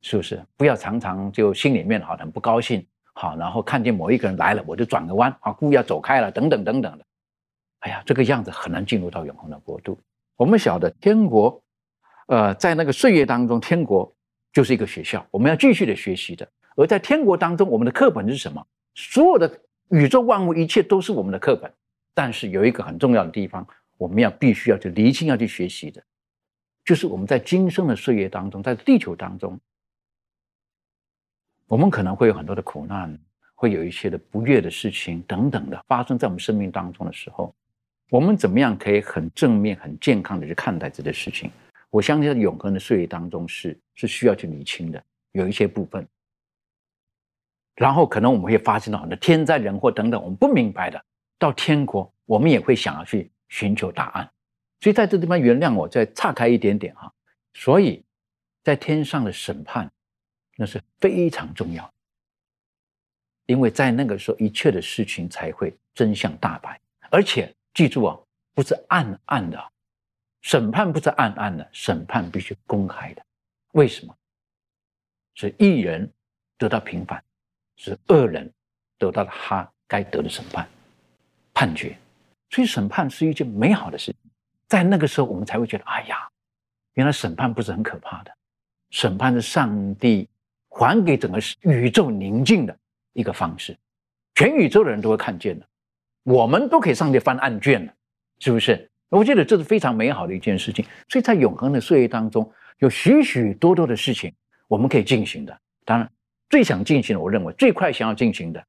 [0.02, 0.41] 是不是？
[0.56, 2.86] 不要常常就心里面好像不高兴，
[3.17, 7.06] 好，然后看见某一个人来了，我就转个弯，啊，故意要走开了，等等等等的。
[7.80, 9.97] 哎呀，这个样子很难进入到永恒的国度。
[10.36, 11.63] 我们晓得天国，
[12.28, 14.13] 呃，在那个岁月当中，天国
[14.51, 16.45] 就是一个学校，我们要继续的学习的。
[16.75, 18.62] 而在天国当中，我们的课本是什么？
[18.95, 21.71] 所有的宇宙万物一切都是我们的课本。
[22.13, 23.65] 但是有一个很重要的地方，
[23.97, 26.01] 我们要必须要去厘清、要去学习的，
[26.84, 29.60] 就是我们在今生的岁月当中，在地球当中，
[31.67, 33.17] 我们可能会有很多的苦难，
[33.56, 37.54] 会有一些的不悦的事情等等的发生在我们生命当中的时候，
[38.10, 41.49] 我们怎么样可以很正面、很健康的去看待这些事情？
[41.89, 46.08] 我相信在永恒的岁月当中是是需要去理清的，有一些部分。
[47.75, 51.04] 然后可能我们会发现到很多天灾人祸等等，我们不明白的，
[51.39, 54.30] 到天国我们也会想要去寻求答案。
[54.82, 57.12] 所以在这地方原谅我再岔开一点点哈。
[57.54, 58.04] 所以
[58.63, 59.91] 在天上的审判
[60.56, 61.94] 那是非常重要，
[63.46, 66.80] 因为在那个时候一切的事情才会真相大白。
[67.10, 68.18] 而且记住啊，
[68.54, 69.72] 不是暗暗的
[70.41, 73.26] 审判，不是暗暗的审判，必须公开的。
[73.74, 74.15] 为什么？
[75.34, 76.12] 是一人
[76.58, 77.24] 得到平反。
[77.78, 78.50] 是恶人
[78.98, 80.65] 得到了他该得的审判
[81.54, 82.00] 判决，
[82.50, 84.32] 所以审判是一件美好的事情。
[84.65, 86.26] 在那个时候，我们才会觉得，哎呀，
[86.94, 88.34] 原来审判不是很可怕的。
[88.91, 90.30] 审判是上帝
[90.78, 92.78] 还给整个宇宙宁静的
[93.14, 93.78] 一个方式，
[94.36, 95.66] 全宇宙的人都会看见的，
[96.24, 97.94] 我们都可以上去翻案卷了，
[98.40, 98.92] 是不是？
[99.08, 100.84] 我觉得这是非常美好的一件事情。
[101.08, 104.34] 所以在永恒的岁月当中，有许许多多的事情
[104.68, 105.58] 我们可以进行的。
[105.86, 106.12] 当然。
[106.48, 108.64] 最想进行的，我认为最快想要进行的，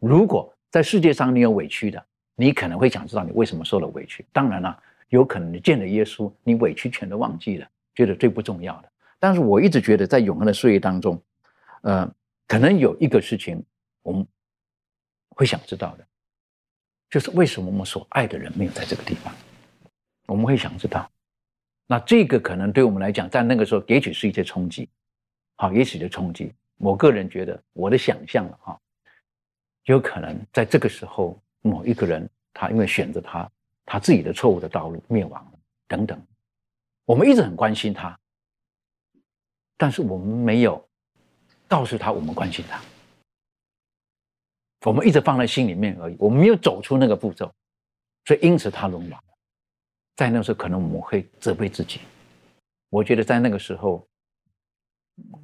[0.00, 4.26] 如果在世界上你有委屈的，你可能会想知道你为什么受了委屈。
[4.32, 4.76] 当然了，
[5.10, 8.90] 有可能你见了耶稣，你委屈全都忘记了，觉得最不重要的。
[9.20, 11.22] 但是我一直觉得，在永恒的岁月当中，
[11.82, 12.14] 呃，
[12.46, 13.64] 可能有一个事情
[14.02, 14.26] 我们
[15.30, 16.06] 会想知道的，
[17.08, 19.34] 就是为什么我们所爱的人没有在这个地方？
[20.26, 21.10] 我们会想知道，
[21.86, 24.88] 那这个可能对我们来讲，在那个时候也许是一些冲击，
[25.56, 26.54] 好，也许的冲击。
[26.76, 28.80] 我个人觉得，我的想象了哈，
[29.84, 33.50] 有可能在这个时候，某一个人他因为选择他
[33.84, 36.20] 他自己的错误的道路灭亡了等等，
[37.04, 38.18] 我们一直很关心他，
[39.76, 40.88] 但是我们没有
[41.70, 42.82] 告诉他我们关心他，
[44.84, 47.54] 我们一直放在心里面而已，我们没有走出那个步骤，
[48.24, 49.34] 所以因此他沦亡了。
[50.16, 52.00] 在那时候，可能我们会责备自己，
[52.88, 54.04] 我觉得在那个时候，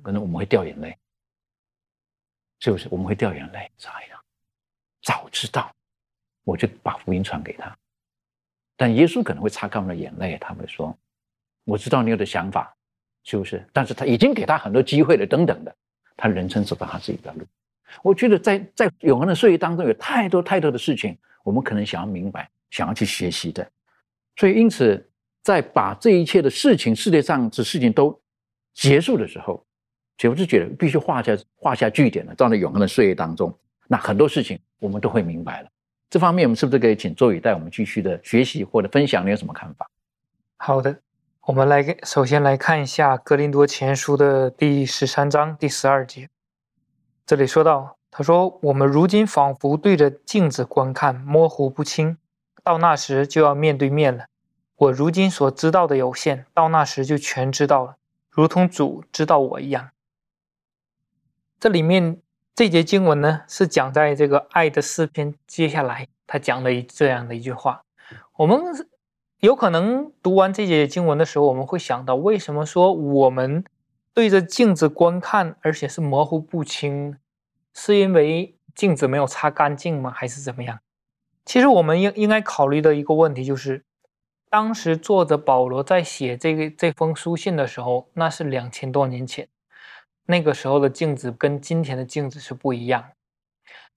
[0.03, 0.99] 可能我们会掉眼泪。
[2.59, 3.71] 是不是我们会掉眼泪？
[3.85, 4.21] 哎呀，
[5.03, 5.73] 早知道
[6.43, 7.73] 我就把福音传给他。
[8.77, 10.99] 但耶稣可能会擦干我们的眼泪，他会说
[11.65, 12.77] ：“我知道你有的想法，
[13.23, 15.77] 是不是？”但是他已经给他很多机会了，等等的，
[16.17, 17.45] 他人生走到他自己的路。
[18.03, 23.67] 我觉得在在永恒的岁月当中，有太多太多的事情，我们可能想要明白，想要去学习的。
[24.37, 25.09] 所以，因此，
[25.43, 28.19] 在把这一切的事情、世界上的事情都
[28.75, 29.65] 结束的时候。
[30.19, 33.55] 所以我就觉得必须画下画下句点了，在永恒的岁月当中，
[33.87, 35.69] 那很多事情我们都会明白了。
[36.09, 39.27] 这方面我们是不是可以请周宇带我们继续的学习或者分享？
[39.27, 39.87] 你有什么看法？
[40.57, 40.99] 好的，
[41.47, 46.29] 我们来首先来看一下《格林多前书》的第十三章第十二节，
[47.25, 52.17] 这里说到，他说：“我们如今仿佛对着镜子观看，模糊不清；
[52.65, 54.25] 到那时就要面对面了。
[54.75, 57.95] 我如今所知道的有限，到那时就全知道了。”
[58.29, 59.91] 如同主知道我一样。
[61.61, 62.21] 这里面
[62.57, 67.85] 这节经文呢，是讲在这个爱的诗篇接下来，他讲了一这样的一句话。
[68.39, 68.59] 我们
[69.40, 73.64] 有可能读完这节经文的时候，我们会想到，为什么说我们
[74.14, 77.18] 对着镜子观看，而且是模糊不清，
[77.75, 80.11] 是因为镜子没有擦干净吗？
[80.11, 80.81] 还是怎么样？
[81.44, 83.85] 其实我们应应该考虑的一个问题就是。
[84.49, 89.49] 当时作者保罗在写这个这封书信的时候，那是两千多年前，
[90.27, 93.05] 那个时候的镜子跟今天的镜子是不一样。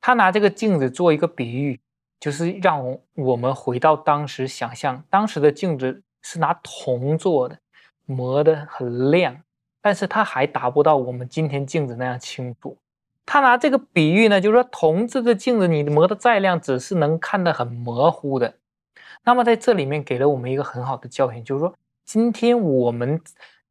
[0.02, 1.80] 他拿这个镜子做一个比喻，
[2.20, 7.58] 就是让我们回到当时想象，当时的镜子是拿铜做的，
[8.06, 9.42] 磨得很亮，
[9.82, 12.78] 但是它还达不到我们今天镜子那样清楚。
[13.26, 18.56] 他拿这个比喻呢，就是说铜制的镜子，你磨得再亮，只是能看得很模糊的。
[19.24, 23.22] 那么在这里面给了我们一个很好的教训，就是说，今天我们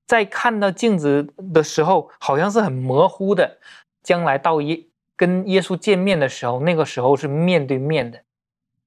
[0.07, 3.59] 在看到镜子的时候，好像是很模糊的；
[4.03, 4.81] 将来到耶
[5.17, 8.23] 跟耶稣见面的时候，那个时候是面对面的。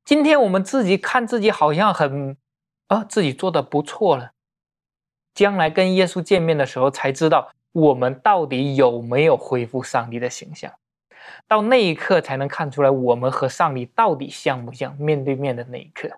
[0.03, 2.35] 今天我们自己看自己好像很
[2.87, 4.31] 啊，自己做的不错了。
[5.33, 10.73] 将来跟耶稣见面的时候，才知道我们到底有没有恢复上帝的形象。
[11.47, 14.95] 到那一刻才能看出来，我们和上帝到底像不像？
[14.97, 16.09] 面对面的那一刻。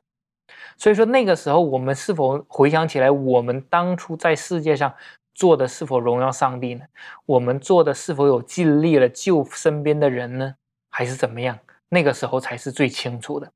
[0.78, 4.92] 所以说那个时候，我们是否回想起来，我们当初在世界上
[5.36, 6.86] 做的是否荣耀上帝呢？
[7.26, 10.56] 我们做的是否有尽力了救身边的人呢？
[10.90, 11.60] 还是怎么样？
[11.90, 13.52] 那个时候才是最清楚的。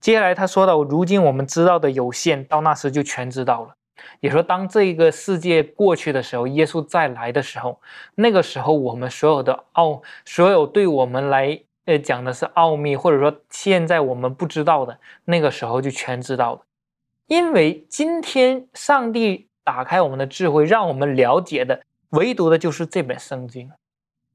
[0.00, 3.74] 接下来他说到，如今我们知道的有限，到那时就全知道了。
[4.20, 7.80] 也说，当这个世界过去的时候，耶稣再来的时候，
[8.14, 11.60] 那个时候我们所有的奥，所有对我们来。
[11.84, 16.60] 呃，讲的是奥秘，或者说现在我们不知道的，那个时候就全知道了。
[17.28, 21.80] 因为今天上帝打开我们的智慧，让我们了解的，
[22.10, 23.70] 唯独的就是这本圣经。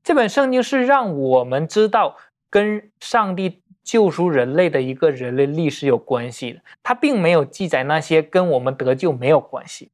[0.04, 2.17] 这本圣经是让我们知道
[2.49, 9.89] 跟上帝救赎人类的一个人类历史有关系的，它并没有记载那些跟我们得救没有关系。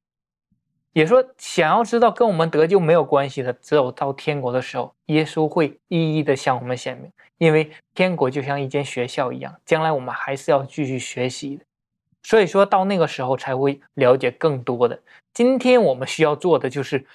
[0.94, 7.12] 也说，想要知道跟我们得救没有关系的，只有到天国的时候，耶稣会一一的向我们显明。
[7.38, 11.64] 因为天国就像一间学校一样，将来我们还是要继续学习的。
[12.24, 15.00] 所以说到那个时候才会了解更多的。
[15.34, 17.06] 今天我们需要做的就是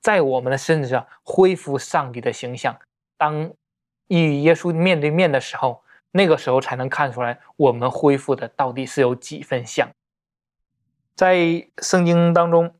[0.00, 2.74] 在我们的身子上恢复上帝的形象。
[3.18, 3.52] 当
[4.06, 5.82] 与耶稣面对面的时候，
[6.16, 9.88] 那个时候才能看出来我们恢复的到底是有几分像。
[11.14, 12.74] 在圣经当中。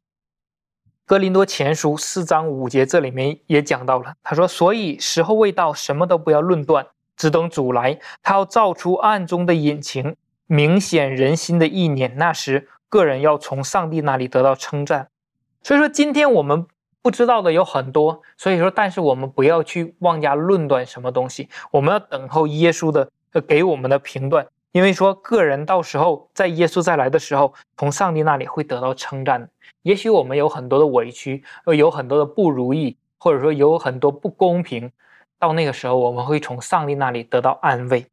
[1.09, 4.15] 哥林多前书四章五节，这里面也讲到了。
[4.25, 6.85] 他说：“所以时候未到，什么都不要论断，
[7.17, 8.01] 只等主来。
[8.25, 10.17] 他要照出暗中的隐情，
[10.49, 12.17] 明显人心的意念。
[12.17, 15.09] 那时，个人要从上帝那里得到称赞。
[15.63, 16.67] 所以说，今天我们
[17.03, 18.23] 不知道的有很多。
[18.37, 23.13] 所以说，但是我们不要去妄加论断什么东西，我们要等候耶稣的
[23.47, 24.47] 给我们的评断。
[24.73, 29.49] 因为说，个人到时候在耶稣再来的时候，从上帝那里会得到称赞。”
[29.83, 34.91] 也许我们有很多的委屈，呃，有很多的不如意，或者说有很多不公平，
[35.39, 38.05] 到那个时候，我们会从上帝那里得到安慰。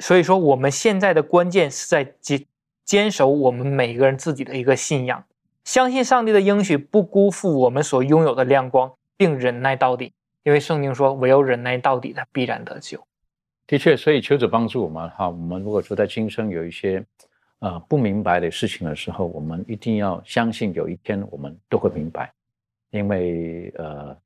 [0.00, 2.44] 所以说，我们现在的关键是在坚
[2.84, 5.24] 坚守我们每个人自己的一个信仰，
[5.64, 10.12] 相信上帝的应许，不辜负我们所拥有的亮光，并忍耐到底。
[10.42, 13.07] 因为圣经说，唯有忍耐到底的，必然得救。
[13.68, 15.28] 的确，所以求主帮助我们哈。
[15.28, 17.06] 我们如果说在今生有一些。
[17.60, 22.32] 呃，不明白的事情的时候，我们一定要相信，有一天我们都会明白，
[22.90, 24.16] 因为呃，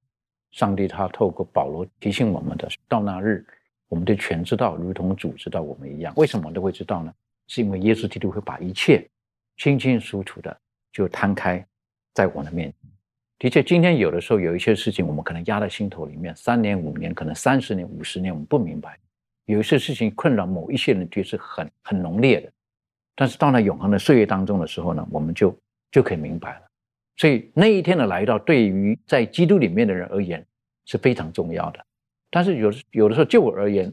[0.50, 3.42] 上帝他透过保罗提醒我们的，到那日，
[3.88, 6.12] 我们的全知道，如同主知道我们一样。
[6.18, 7.14] 为什么都会知道呢？
[7.46, 9.08] 是因为耶稣基督会把一切
[9.56, 10.54] 清清楚楚的
[10.92, 11.66] 就摊开
[12.12, 12.90] 在我的面前。
[13.38, 18.98] 的确，今天有的时候有一些事情，我们可能压在心头里面，三年、五年，可能三十年、五十年，我们不明白。
[19.46, 22.50] 有一些事情困扰某一些人，就是很很浓烈的。
[23.14, 25.56] 但是到了永恒的岁月当中的时候呢，我们就
[25.90, 26.62] 就可以明白了。
[27.16, 30.44] 所以那一天的来到，对于在基督里面的人而言
[30.86, 31.84] 是非常重要的。
[32.30, 33.92] 但是有有的时候，就我而言，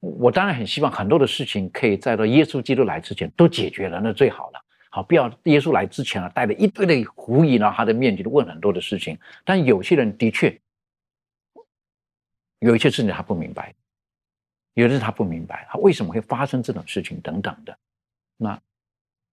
[0.00, 4.60] 我当然很希望很多的事情可以在到耶稣基督来之前都解决了，那最好了。
[4.90, 9.16] 好，不要耶稣来之前啊，带着一堆的狐疑到他的面前问很多的事情。
[9.44, 10.58] 但有些人的确
[12.58, 13.72] 有一些事情他不明白，
[14.82, 17.76] 有的是他不明白他为什么会发生这种事情等等的。
[18.36, 18.58] 那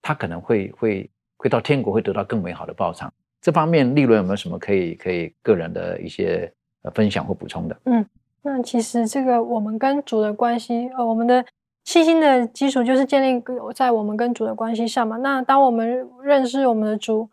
[0.02, 3.12] 他可能会会会到天国，会得到更美好的报偿。
[3.41, 7.78] 这方面，利润有没有什么可以可以个人的一些呃分享或补充的？
[7.84, 8.04] 嗯，
[8.41, 11.46] 那其实这个我们跟主的关系，呃，我们的
[11.84, 13.43] 信心的基础就是建立
[13.76, 15.18] 在我们跟主的关系上嘛。
[15.18, 17.30] 那当我们认识我们的主，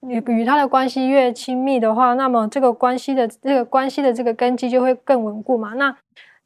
[0.00, 5.74] 与与他的关系越亲密的话，那么这个关系的这个关系的这个根基就会更稳固嘛。
[5.74, 5.96] 那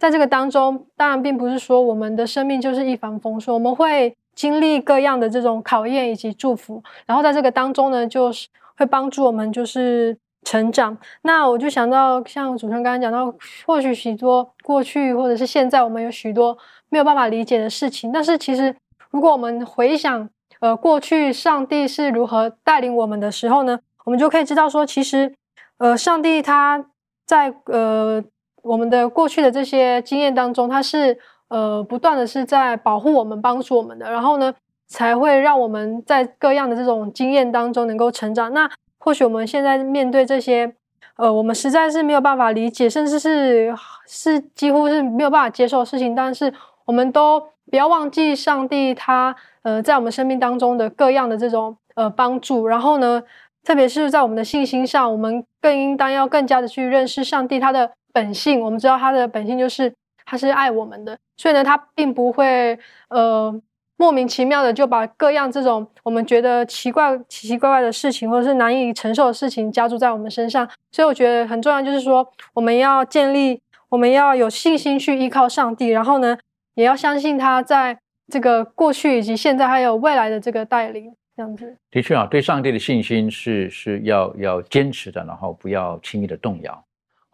[0.03, 10.98] 在这个当中，当然并不是说我们的生命就是一帆风顺，我们会经历各样的这种考验以及祝福，然后在这个当中呢，就是会帮助我们就是成长。
[11.22, 13.32] 那我就想到，像主持人刚刚讲到，
[13.64, 18.74] 或许许多过去或者是现在，我们有许多没有办法理解的事情，但是其实
[19.12, 20.28] 如果我们回想，
[20.59, 23.78] 呃，过去上帝是如何带领我们的时候呢？
[24.05, 25.32] 我们就可以知道说，其实，
[25.78, 26.84] 呃，上帝他
[27.24, 28.20] 在呃
[28.62, 34.54] 我们的过去的这些经验当中，他是呃不断的是在保护我们、帮助我们的，然后呢，
[34.88, 38.52] 才会让我们在各样的这种经验当中能够成长。
[38.52, 40.74] 那或许我们现在面对这些，
[41.16, 43.74] 呃，我们实在是没有办法理解，甚至是
[44.06, 46.52] 是几乎是没有办法接受的事情，但是
[46.84, 47.40] 我们都
[47.70, 49.34] 不要忘记上帝他。
[49.64, 53.22] 呃，在我们生命当中的各样的这种呃帮助，然后呢，
[53.62, 58.60] 特别是在我们的信心上，我们更应当要更加的去认识上帝他的本性。
[58.60, 59.92] 我们知道他的本性就是
[60.24, 63.52] 他是爱我们的，所以呢，他并不会呃
[63.96, 70.68] 莫名其妙的就把各样这种我们觉得奇怪奇奇怪怪的事情，或者是难以承受的事情加注在我们身上。
[70.90, 76.38] 所以我觉得很重要，就是说我们要建立，我们要有信心去依靠上帝，然后呢，
[76.74, 77.98] 也要相信他在。
[78.28, 86.82] 这个过去以及现在还有未来的这个带领，这样子的确啊，对上帝的信心是是要要坚持的，然后不要轻易的动摇。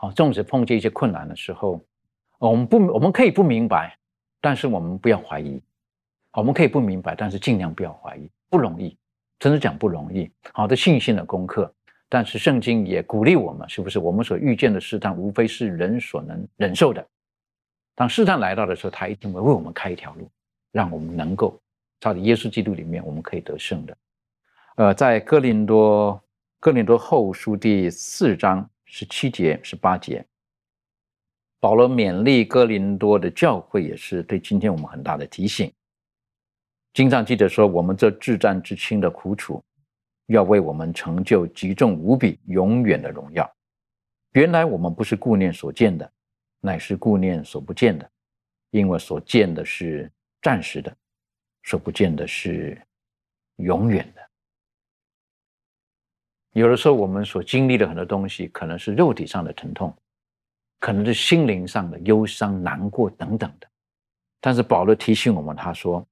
[0.01, 1.85] 好，纵使碰见一些困难的时候，
[2.39, 3.99] 我们不我们可以不明白，
[4.41, 5.61] 但是我们不要怀疑。
[6.33, 8.31] 我们可以不明白，但是尽量不要怀疑。
[8.49, 8.97] 不容易，
[9.41, 10.31] 真的讲不容易。
[10.53, 11.73] 好的信心的功课，
[12.09, 13.99] 但是圣经也鼓励我们，是不是？
[13.99, 17.05] 我们所遇见的试探，无非是人所能忍受的。
[17.97, 20.31] 当试探来到的时候，他一定会为我们开一条路。
[20.71, 21.59] 让我们能够
[21.99, 23.97] 在耶稣基督里面，我们可以得胜的。
[24.77, 26.23] 呃，在哥林多
[26.61, 30.27] 哥林多后书第四章十七节十八节，
[31.61, 35.73] 保罗勉励哥林多的教会，也是对今天我们很大的提醒。
[36.93, 39.63] 经常记得说，我们这至战至轻的苦楚，
[40.27, 43.49] 要为我们成就极重无比、永远的荣耀。
[44.33, 46.13] 原来我们不是顾念所见的，
[46.61, 48.11] 乃是顾念所不见的，
[48.71, 50.11] 因为所见的是。
[50.41, 50.97] 暂时的，
[51.65, 52.81] 所不见的是
[53.57, 54.28] 永远的。
[56.59, 59.95] 有的时候，我们所经历的很多东西，可能是肉体上的疼痛，
[60.79, 63.69] 可能是心灵上的忧伤、难过等等的。
[64.41, 66.07] 但是保罗提醒我们，他说，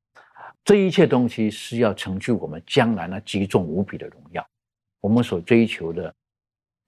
[0.65, 4.47] 这一切东西是要成就我们将来那极重无比的荣耀。
[5.01, 6.15] 我们所追求的，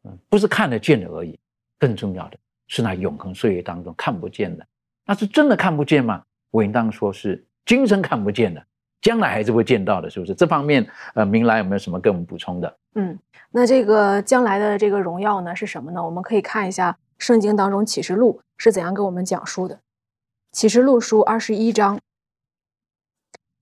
[0.04, 1.38] 嗯，不是看得见的而已，
[1.78, 4.66] 更重要的是那永恒岁月当中看不见的。
[5.04, 6.24] 那是真的看不见吗？
[6.50, 8.66] 我应当说是今生看不见的，
[9.00, 10.34] 将来还是会见到的，是不是？
[10.34, 12.76] 这方面，呃，明来有没有什么跟我们补充的？
[12.94, 13.18] 嗯，
[13.50, 16.04] 那这个将来的这个荣耀呢，是什么呢？
[16.04, 19.80] 我们可以看一下圣经当中启示录是怎样给我们讲述的。
[20.50, 21.98] 启示录书二十一章，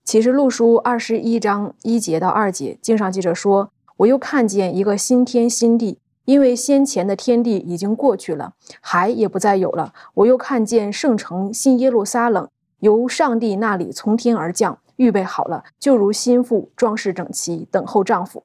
[0.04, 9.92] 启示录书二十一章一节到二节，经上记着说：“我又看见一个新天新地。”因为先前的天地已经过去了，海也不再有了。
[10.14, 12.48] 我又看见圣城新耶路撒冷。
[12.80, 18.44] 由上帝那里从天而降，预备好了，就如心腹装饰整齐，等候丈夫。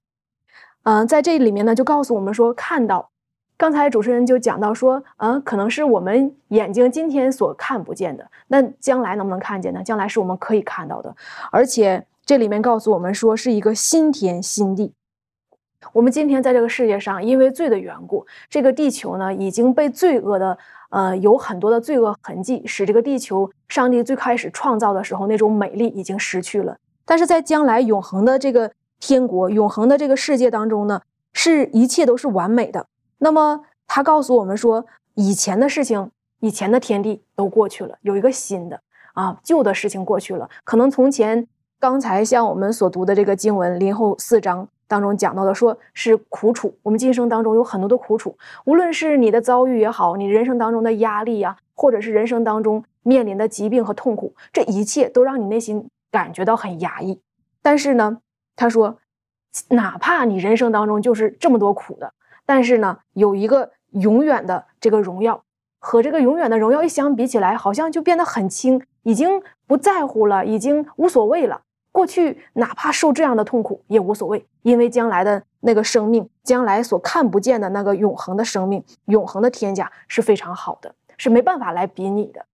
[0.84, 3.12] 嗯，在这里面呢，就告诉我们说，看到
[3.58, 9.84] 刚才主持人就讲到说，嗯，可能是我们眼睛今天所看不见的，那将来能不能看见呢？
[9.84, 11.16] 将来是我们可以看到的，
[11.52, 14.94] 而且这里面告诉我们说，是一个新天新地。
[15.94, 20.58] 我们今天在这个世界上，因为罪的缘故，这个地球呢已经被罪恶的。
[20.92, 26.76] 呃，有很多的罪恶痕迹，使这个地球上帝最开始创造的时候那种美丽已经失去了。
[27.06, 28.70] 但是在将来永恒的这个
[29.00, 31.02] 天国、永恒的这个世界当中呢，
[31.32, 32.88] 是一切都是完美的。
[33.20, 36.12] 那么他告诉我们说，以前的事情、
[36.42, 38.82] 以前的天地都过去了，有一个新的
[39.14, 40.50] 啊，旧的事情过去了。
[40.66, 41.48] 可能从前
[41.80, 44.68] 刚才像我们所读的这个经文林后四章。
[44.92, 46.78] 当中讲到的，说是苦楚。
[46.84, 57.22] 我们今生当中有很多的苦楚，无论是你的遭遇也好，你人生当中的压力呀，或者是人生当中面临的疾病和痛苦，这一切都让你内心感觉到很压抑。
[57.62, 58.18] 但是呢，
[58.58, 58.98] 他说，
[59.70, 62.12] 哪怕你人生当中就是这么多苦的，
[62.46, 65.42] 但是呢，有一个永远的这个荣耀，
[65.80, 71.62] 和这个永远的荣耀一相比起来，好像就变得很轻，已经不在乎了，已经无所谓了。
[71.92, 82.46] 过去哪怕受这样的痛苦也无所谓，因为将来的那个生命，将来所看不见的那个永恒的生命，永恒的天价是非常好的，是没办法来比拟的。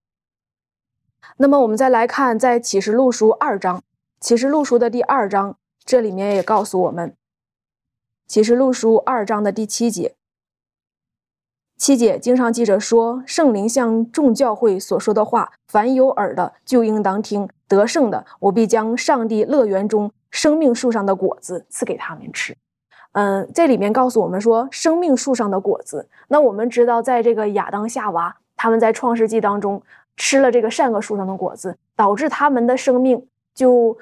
[1.36, 3.82] 那么我们再来看，在启示录书二章，
[4.20, 7.14] 启示录书的第二章，这里面也告诉我们，
[8.26, 10.16] 启示录书二章的第七节。
[11.76, 17.48] 七节经常记着说，圣灵向众教会所说的话，凡有耳的就应当听。
[17.68, 22.56] 得胜的，我必将上帝乐园中生命树上的果子赐给他们吃。
[23.12, 26.08] 嗯，这里面告诉我们说，生命树上的果子。
[26.28, 29.82] 那我们知道，在这个亚当夏娃他们在创世纪当中
[30.16, 33.96] 吃了这个善恶树上的果子，导致他们的生命就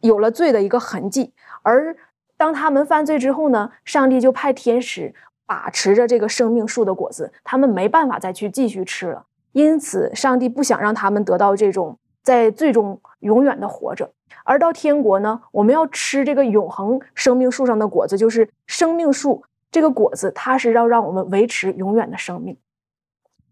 [0.00, 1.32] 有了罪的一个痕迹。
[1.62, 1.96] 而
[2.36, 5.14] 当他们犯罪之后呢，上帝就派天使。
[5.44, 9.26] 把持着这个生命树的果子，他们没办法再去继续吃了。
[9.50, 14.10] 因此，上帝不想让他们得到这种在最终永远的活着。
[14.44, 22.56] 而到天国呢，我们要吃这个永恒生命树上的果子，就是生命树这个果子，它是要让我们维持永远的生命。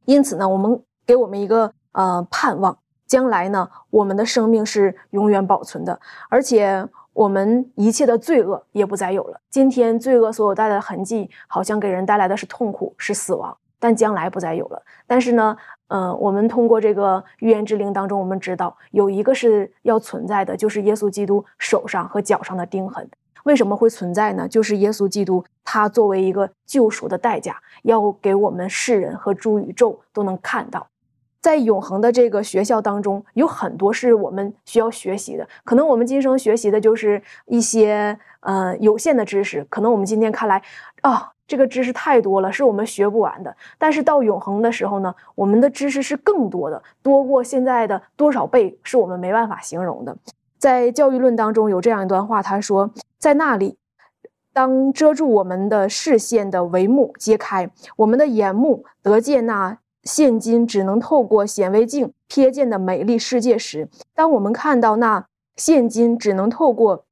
[0.04, 6.88] 因此呢，我们给我们一个呃盼望，将来呢，我们的生命是永远保存的，而且。
[7.12, 9.40] 我们一切的罪恶也不再有了。
[9.50, 14.80] 今天罪恶所有带来的痕迹，好像给人带来的是痛苦，是死亡，但将来不再有了。
[15.08, 15.56] 但是呢，
[15.88, 23.10] 嗯，我们通过这个预言之灵当中，我们知道有一个是要存在的，就是耶稣基督手上和脚上的钉痕。
[23.44, 24.46] 为什么会存在呢？
[24.46, 30.86] 就是耶稣基督他作为一个救赎的代价，要给我们世人和诸宇宙都能看到。
[31.40, 35.48] 在永恒的这个学校当中，有很多是我们需要学习的。
[35.64, 40.62] 可能我们今生学习的就是一些呃有限的知识，可能我们今天看来，
[41.00, 43.56] 啊，这个知识太多了，是我们学不完的。
[43.76, 50.16] 但是到永恒的时候呢，我们的知识是更多的，多过现在的多少倍，是我们没办法形容的。
[50.58, 52.88] 在教育论当中有这样一段话，他说，
[53.18, 53.76] 在那里，
[54.52, 59.78] 当遮住我们的视线的帷幕揭开，我们的眼目得见那。
[60.04, 65.26] 现今只能透过显微镜瞥见的美丽世界时，当我们看到那
[65.56, 67.04] 现今只能透过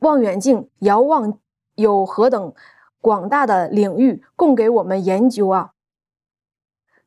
[0.00, 1.38] 望远镜遥望
[1.76, 2.52] 有何等
[3.04, 5.72] 广大的领域供给我们研究啊！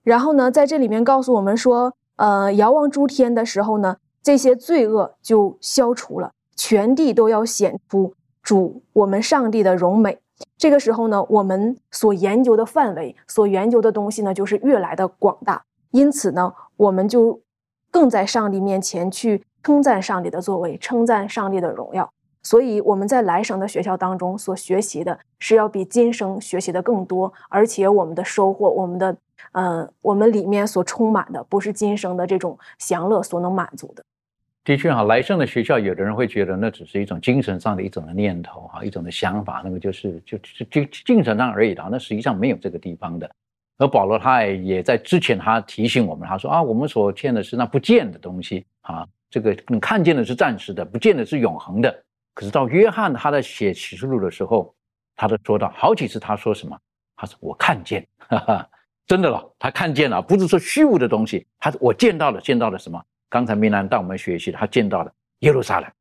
[0.03, 10.19] 然后呢，在这里面告诉我们说，呃，遥望诸天的时候呢，这些罪恶就消除了，全地都要显出主我们上帝的荣美。
[10.55, 15.63] 这个时候呢，我们所研究的范围、所研究的东西呢，就是越来的广大。
[15.89, 17.41] 因此呢，我们就
[17.89, 22.13] 更在上帝面前去称赞上帝的作为，称赞上帝的荣耀。
[22.47, 29.17] 所以我们在来生的学校当中所学习的，是要比今生学习的更多，而且我们的收获，我们的，
[29.51, 34.01] 嗯，我们里面所充满的，不是今生的这种享乐所能满足的。
[34.63, 43.29] 的确哈，来生的学校，有的人会觉得那只是一种精神上的一种的念头哈，一种的想法，那么就是就就就精神上而已的，那实际上没有这个地方的。
[43.77, 52.03] 而保罗他也在之前他提醒我们，他说啊，我们所见的是那不见的东西啊，这个你看见的是暂时的，不见的是永恒的。
[52.37, 54.71] 可是到约翰他在写启示录的时候，
[55.15, 56.79] 他都说到好几次，他说什么？
[57.15, 58.69] 他说我看见，哈哈，
[59.07, 63.03] 真的了，他看见了，不是说虚无的东西，他我见到了，见到了什么？
[63.27, 65.91] 刚才明兰带我们学习，他见到了耶路撒冷，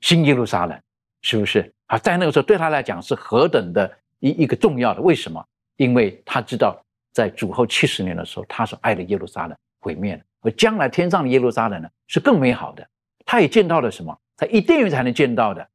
[0.00, 0.80] 新耶路撒冷，
[1.20, 1.70] 是不是？
[1.88, 5.02] 啊，在那个时候对他来讲是何等的一一个重要的？
[5.02, 5.44] 为什么？
[5.76, 6.82] 因为他知道
[7.12, 12.88] 在主后七十年的时候，他所爱的耶路撒冷毁灭了，而将来天上的耶路撒冷呢是更美好的。
[13.26, 14.18] 他也见到了什么？
[14.38, 15.68] 在伊甸园才能见到的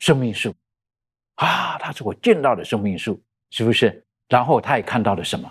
[0.00, 0.52] 生命树
[1.36, 1.78] 啊！
[1.78, 3.20] 他是我见到的生命树，
[3.50, 4.02] 是不是？
[4.28, 5.50] 然后他也看到了什么？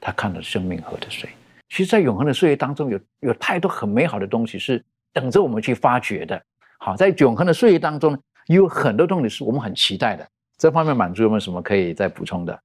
[0.00, 1.30] 他看到生命河的水。
[1.68, 6.40] 其实，在永恒的岁月当中，有有太多很美好的东西是等着我们去发掘的。
[6.78, 10.26] 好，在永恒的岁月当中，有很多东西是我们很期待的。
[10.56, 12.58] 这方面，满足有没有什么可以再补充的？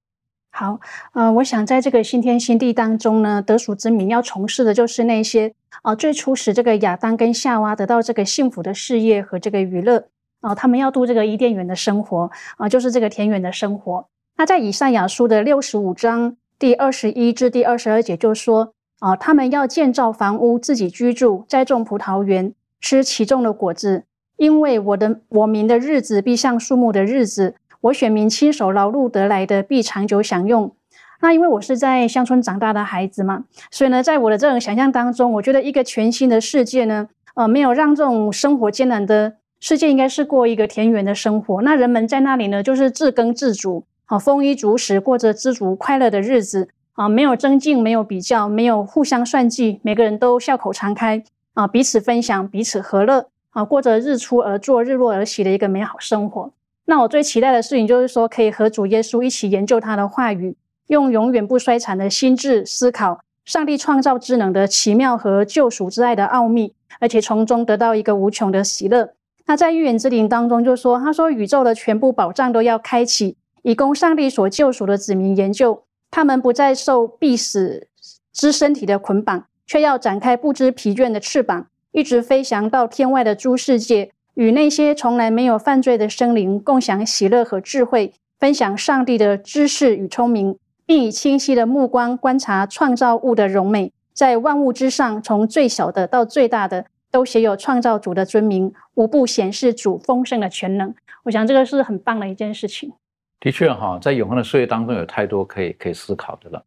[0.51, 0.79] 好，
[1.13, 10.07] 呃，我想在这个新天新地当中呢，得属之民要从事的就是那些啊，最初使这个亚当跟夏娃得到这个幸福的事业和这个娱乐
[10.41, 14.05] 啊，他们要度这个伊甸园的生活啊，就是这个田园的生活。
[14.37, 18.73] 那在以赛亚书的六十五章第二十一至第二十二节就说。
[19.01, 24.03] 啊，他们要建造房屋，自己居住，栽种葡萄园，吃其中的果子。
[24.35, 30.75] 因为我的我民的日子必像树木的日子，我选民亲手劳碌得来的必长久享用。
[31.21, 41.61] 那因为我是在乡村长大的孩子嘛，所以呢，在我的这种想象当中，我觉得一个全新的世界呢，呃，没有让这种生活艰难的世界，应该是过一个田园的生活。
[41.61, 46.69] 那人们在那里呢，就是自耕自足，好丰衣足食，过着知足快乐的日子。
[46.93, 56.51] 啊，没有增进，没有比较，没有互相算计，每个人都笑口常开啊，彼此分享，彼此和乐啊，过着日出而作，日落而息的一个美好生活。
[56.83, 60.57] 那我最期待的事情就是说，可以和主耶稣一起研究他的话语，
[60.87, 69.13] 用永远不衰残的心智思考上帝创造之能的奇妙和救赎之爱的奥秘，而且从中得到一个无穷的喜乐。
[69.49, 75.85] 他在预言之灵当中就说：“他说宇宙的全部宝藏都要开启，以供上帝所救赎的子民研究。
[76.11, 77.87] 他们不再受必死
[78.31, 100.93] 之身体的捆绑，却要展开不知疲倦的翅膀，一直飞翔到天外的诸世界，与那些从来没有犯罪的生灵共享喜乐和智慧，分享上帝的知识与聪明，并以清晰的目光观察创造物的荣美，在万物之上，从最小的到最大的。”都写有创造主的尊名，无不显示主丰盛的全能。
[101.23, 102.91] 我想这个是很棒的一件事情。
[103.39, 106.63] 的确哈，在永恒的岁月当中，有太多可以可以思考的了。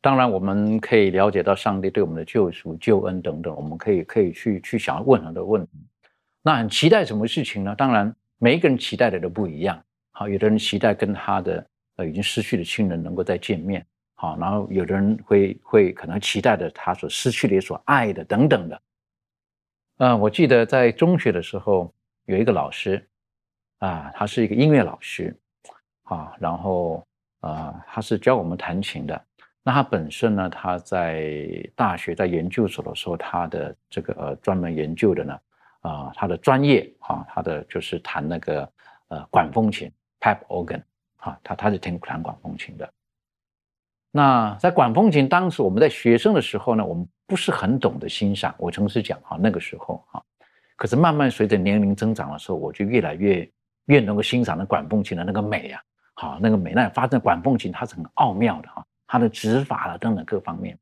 [0.00, 5.70] 当然，我们可以了解到上帝对我们的救赎、救恩等等，我们可以可以去去想要问很多问题。
[6.42, 7.74] 那很期待什么事情呢？
[7.76, 9.80] 当然，每一个人期待的都不一样。
[10.12, 11.66] 好，有的人期待跟他的
[11.96, 13.84] 呃已经失去的亲人能够再见面。
[14.14, 18.80] 好，然后有的人会会可能期待着他所失去的、所爱的等等的。
[19.98, 21.90] 嗯，我记得在中学的时候
[22.26, 23.02] 有一个老师，
[23.78, 25.34] 啊，他是一个音乐老师，
[26.02, 27.02] 啊，然后
[27.40, 29.24] 啊，他是教我们弹琴的。
[29.62, 31.40] 那他本身呢，他在
[31.74, 35.40] 大学在研究所的时候，他的这个呃专门研究的呢，
[35.80, 38.70] 啊，他的专业啊，他的就是弹那个
[39.08, 39.90] 呃管风琴
[40.20, 40.82] （pipe organ），
[41.16, 42.92] 啊，他他是听弹管风琴的。
[44.16, 48.54] 那在管风琴，当时我们在学生的时候呢，我们不是很懂得欣赏。
[48.56, 50.24] 我诚实讲哈，那个时候哈，
[50.74, 53.46] 可是慢慢随着年龄增长的时候，我就越来越
[53.88, 55.82] 越能够欣赏那管风琴的那个美啊，
[56.14, 56.72] 好那个美。
[56.72, 60.78] 那发现管风琴它是很奥妙的哈，它的指法了等等各方面。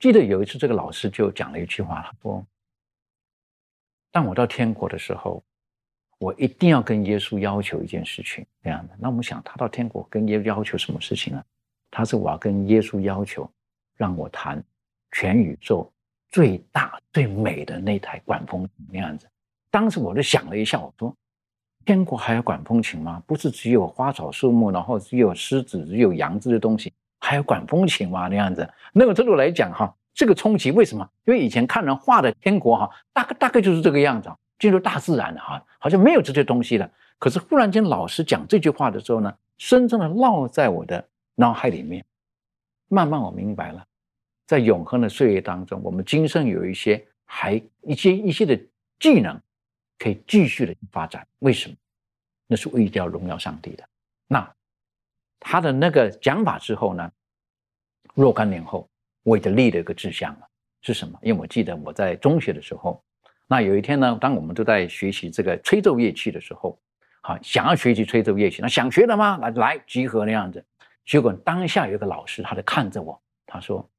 [0.00, 2.44] 记得有一次，这个老师就讲了一句话，他说
[4.10, 5.44] ：“当我到天国的时候，
[6.18, 8.96] 我一定要跟耶稣要求一件事情。”这样的。
[8.98, 11.44] 那我们想，他到天国跟耶稣要求什么事情呢？
[11.90, 13.50] 他是我要跟耶稣要求，
[13.96, 14.62] 让我弹
[15.12, 15.90] 全宇宙
[16.30, 19.26] 最大最美的那台管风琴那样子。
[19.70, 21.14] 当时我就想了一下，我说：
[21.84, 23.22] 天国还有管风琴吗？
[23.26, 28.28] 不是只有花草树木，然后只有狮子、只有羊这些东西，还有管风琴吗？
[28.28, 28.68] 那样子。
[28.92, 31.08] 那个程度来讲，哈，这个冲击为什么？
[31.24, 36.88] 因为以前看人画的天国，哈，大概大概就是这个样子，进入大自然的哈，好像没有这些东西了。
[37.18, 41.04] 可是忽然间老师讲这句话的时候呢，深深的烙在我的。
[41.40, 42.04] 脑海里面，
[42.88, 43.82] 慢慢我明白了，
[44.46, 48.54] 在永恒的岁月当中，我们今生有一些还一些一些的
[48.98, 49.40] 技能，
[49.98, 51.26] 可以继续的发展。
[51.38, 51.74] 为什么？
[52.46, 53.88] 那是为了荣耀上帝的。
[54.26, 54.54] 那
[55.38, 57.10] 他的那个讲法之后呢？
[58.12, 58.86] 若干年后，
[59.22, 60.46] 我已经立了一个志向了，
[60.82, 61.18] 是什么？
[61.22, 63.02] 因为我记得我在中学的时候，
[63.46, 66.78] 那有一天呢，当我们都在学习这个吹奏乐器的时候，
[67.22, 69.38] 好，想要学习吹奏乐器，那想学的吗？
[69.38, 70.62] 来来集合那样子。
[71.10, 73.90] 结果当下有个老师，他就看着我，他说：“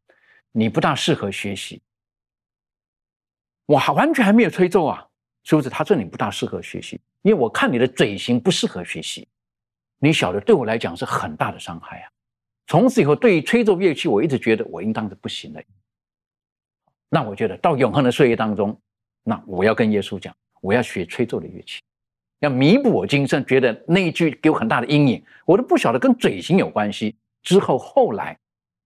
[0.54, 1.82] 你不大适合学习。”
[3.68, 5.06] 我还完全还没有吹奏啊，
[5.44, 5.70] 是不是？
[5.70, 9.28] 他说你不大适合学习，因为我看你的嘴型不适合学习。
[10.00, 12.10] 你晓得，对我来讲是很大的伤害啊。
[12.68, 15.62] 从此以后，对于吹奏乐器，我一直觉得我应当是不行的。
[17.10, 18.80] 那我觉得到永恒的岁月当中，
[19.22, 21.82] 那我要跟耶稣讲，我要学吹奏的乐器。
[22.42, 27.16] 要弥补我今生觉得那一句给我很大的阴影，我都不晓得跟嘴型有关系。
[27.44, 28.36] 之后后来，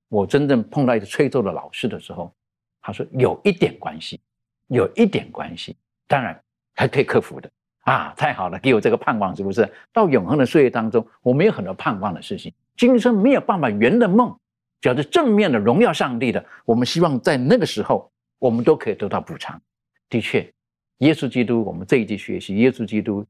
[0.09, 2.33] 我真正碰到一个吹奏的老师的时候，
[2.81, 4.19] 他说有一点关系，
[4.67, 5.73] 有一点关系，
[6.05, 6.37] 当然
[6.73, 7.49] 还可以克服的
[7.85, 8.13] 啊！
[8.17, 9.71] 太好了，给我这个盼望，是不是？
[9.93, 14.37] 到永恒的岁月当中，我们有很多盼望的事情，今生没有办法圆的梦，
[14.81, 19.61] 只要是正面的荣耀上帝的，我们希望在那个时候，我们都可以得到补偿。
[20.09, 20.53] 的确，
[20.97, 23.25] 耶稣基督，我们这一季学习耶稣基督。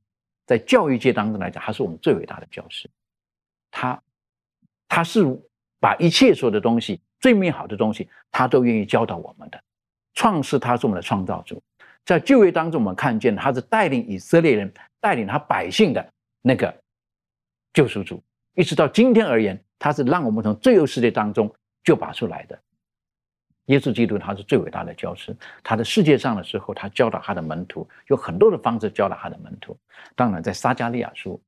[0.46, 2.90] 在教育界当中来讲，他是我们最伟大的教师。
[3.72, 4.02] 他，
[4.88, 5.24] 他是
[5.80, 9.62] 把一切所有的东西、最美好的东西，他都愿意教导我们的。
[10.14, 11.62] 创世，他是我们的创造主。
[12.06, 14.72] 在就业当中，我们看见他是带领以色列人、
[15.02, 16.74] 带领他百姓的那个
[17.74, 18.24] 救赎主。
[18.54, 22.58] 一直到今天而言，他是让我们从罪恶世界当中救拔出来的。
[23.66, 29.76] 耶稣基督他是最伟大的教师，他在世界上的时候，他教导他的门徒有很多的方式教导他的门徒。
[30.16, 31.42] 当然，在撒加利亚书，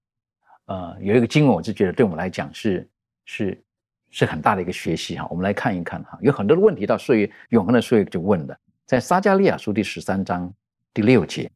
[0.66, 2.90] 呃，有一个经文，我是觉得对我们来讲是
[3.26, 3.64] 是
[4.10, 5.28] 是很大的一个学习哈。
[5.30, 10.52] 我们来看一看哈，有很多的问题到岁月永恒的岁月就问了，在撒加利亚书第十三章
[10.96, 11.52] 第六节，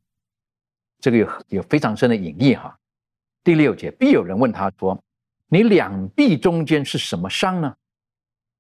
[1.00, 2.78] 这个有有非常深的隐义哈。
[3.44, 5.04] 第六节，必有人问他说
[5.50, 7.76] ：“你两臂中间是什么伤呢？”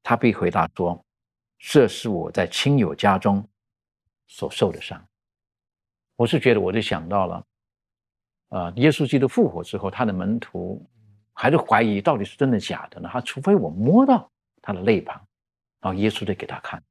[0.01, 1.05] 他必回答说。
[1.63, 3.47] 这是我在亲友家中
[4.27, 4.99] 所受的伤。
[6.15, 7.45] 我是觉得，我就想到了，
[8.49, 10.83] 呃，耶稣基督复活之后，他的门徒
[11.33, 13.07] 还是怀疑到底是真的假的呢？
[13.11, 15.15] 他除非我摸到他的肋旁，
[15.79, 16.81] 然后耶稣就给他看，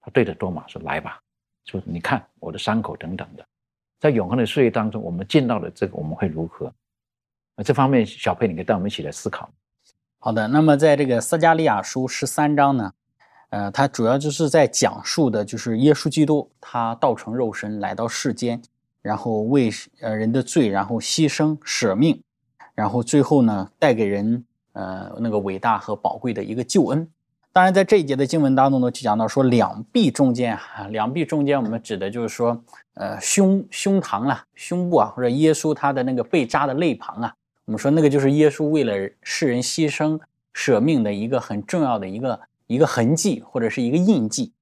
[0.00, 1.20] 他对着多马说：“来吧，
[1.66, 3.46] 说你看我的伤口等等的。”
[4.00, 6.72] 在永恒的岁月当中，我们见到的这个我们会如何？
[7.54, 9.50] 那这方面，小佩，你可以带我们一起来思考。
[10.18, 12.92] 好的，那么在这个撒加利亚书十三章呢，
[13.56, 18.60] 呃，它主要就是在讲述的，就是耶稣基督他道成肉身来到世间，
[19.00, 19.70] 然后为
[20.02, 22.20] 呃人的罪，然后牺牲舍命，
[22.74, 24.44] 然后最后呢带给人
[24.74, 27.08] 呃那个伟大和宝贵的一个救恩。
[27.50, 37.34] 当然，在这一节的经文当中呢，就讲到说两臂中间啊，两臂中间我们指的就是说呃胸胸膛啊，胸部啊，或者耶稣他的那个被扎的肋旁啊。
[37.64, 38.92] 我们说那个就是耶稣为了
[39.22, 40.20] 世人牺牲
[40.52, 44.52] 舍命的一个很重要的一个一个痕迹或者是一个印记。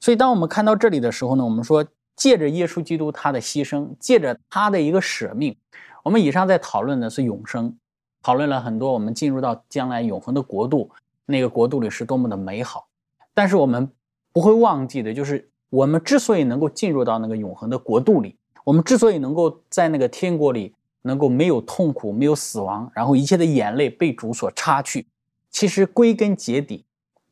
[0.00, 5.56] 所以当我们看到这里的时候呢，我们说借着耶稣基督他的牺牲，借着他的一个舍命，
[6.04, 7.76] 我们以上在讨论的是永生，
[8.22, 10.90] 讨论了很多我们进入到将来永恒的国度，
[11.24, 12.88] 那个国度里是多么的美好。
[13.34, 13.90] 但是我们
[14.32, 20.74] 不会忘记的就是，我们之所以能够进入到那个永恒的国度里，我们之所以能够在那个天国里。
[21.02, 25.06] 能够没有痛苦，没有死亡，然后一切的眼泪被主所擦去，
[25.52, 26.84] 其实归根结底，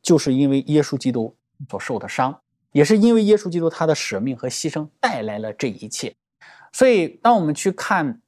[0.05, 1.35] 就是因为耶稣基督
[1.67, 2.39] 所受的伤，
[2.71, 6.15] 也是因为耶稣基督他的舍命和牺牲带来了这一切。
[6.71, 8.21] 所以，当我们去看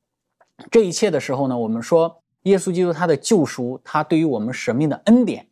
[0.72, 5.46] 这一切的时候呢，我们说耶稣基督他的救赎，他对于我们舍命的恩典，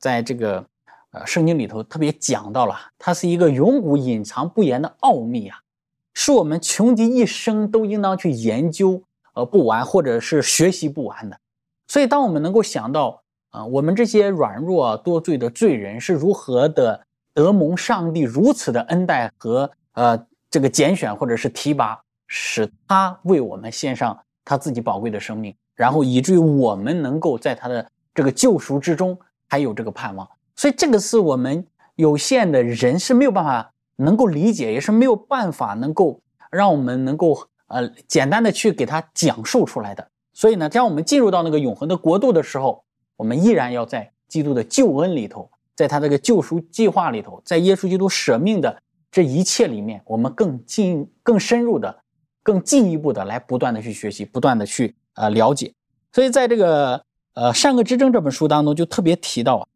[0.00, 0.66] 在这个
[1.12, 5.60] 呃圣经里头特别讲到了，它是一个永古隐藏不言的奥秘啊，
[6.12, 9.04] 是我们穷极一生都应当去研究。
[9.34, 11.38] 呃，不完，或者是学习不完的。
[11.86, 17.00] 所以，当我们能够想到啊，我们这些软弱多罪的罪人是如何的
[17.34, 29.18] 得蒙上帝如此的恩待和呃这个拣选或者是提拔，使他为我们献上他自己宝贵的生命，然后以至于我们能够在他的这个救赎之中
[29.48, 30.28] 还有这个盼望。
[30.56, 36.20] 所以，这个是我们有限的人是没有办法能够理解，也是没有办法能够
[36.50, 37.46] 让我们能够。
[37.70, 40.08] 呃，简单的去给他讲述出来的。
[40.32, 42.82] 所以呢，当我们进入到那个永恒的国度的时候，
[43.18, 51.98] 我们依然要在基督的救恩里头，在他这个救赎计划里头，在耶稣基督舍命的这一切里面，我们更进、更深入的、
[52.44, 55.74] 更进一步的来不断的去学习，不断的去呃了解。
[56.12, 57.02] 所以在这个
[57.34, 59.66] 呃善恶之争这本书当中，就特别提到啊，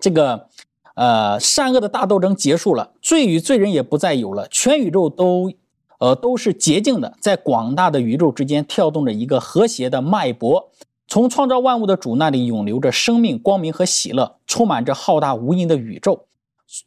[0.00, 0.48] 这个
[0.96, 5.52] 呃善恶的大斗争结束了，罪与罪人也不再有了，全宇宙都。
[6.00, 10.70] 呃，都是洁净的，在广大的宇宙之间跳动着一个和谐的脉搏，
[11.10, 16.28] 从创造万物的主那里涌流着生命、光明和喜乐，充满着浩大无垠的宇宙。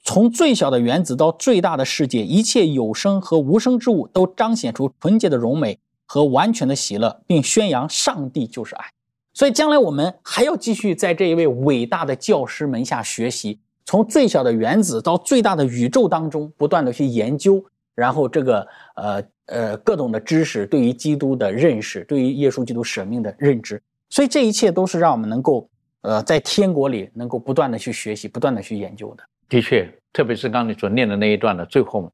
[0.02, 8.86] 从最小的原子到最大的世界，一切有生和无生之物都彰显出纯洁的荣美和完全的喜乐，并宣扬上帝就是爱。
[9.34, 17.62] 所以，将来我们还要继续在这一位伟大的教师门下学习，从最小的原子到最大的宇宙当中，不断的去研究。
[17.94, 18.66] 然后这个
[18.96, 23.84] 呃呃各种的知识，对于基督的认识，对于耶稣基督舍命的认知，
[24.14, 25.68] 所以这一切都是让我们能够
[26.02, 29.24] 呃在天国里能够不断的去学习，不断的去研究的。
[29.50, 32.14] 的确，特别是刚才所念的那一段的最后，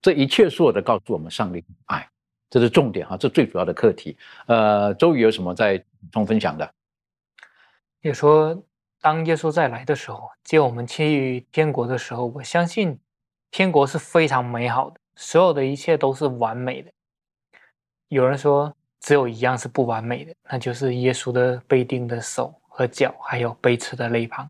[0.00, 2.08] 这一切所有的告诉我们上帝爱，
[2.48, 4.16] 这是重点哈，这最主要的课题。
[4.46, 6.72] 呃，周宇有什么在补充分享的？
[8.02, 8.62] 也说，
[9.00, 12.96] 当耶稣再来的时候，接我们去天国的时候，我相信
[13.50, 15.00] 天国是非常美好的。
[15.16, 16.92] 所有的一切都是完美的。
[18.06, 18.72] 有人说，
[19.02, 24.48] 只有一样是不完美的，那就是耶稣的被钉的手和脚，还有被刺的肋旁。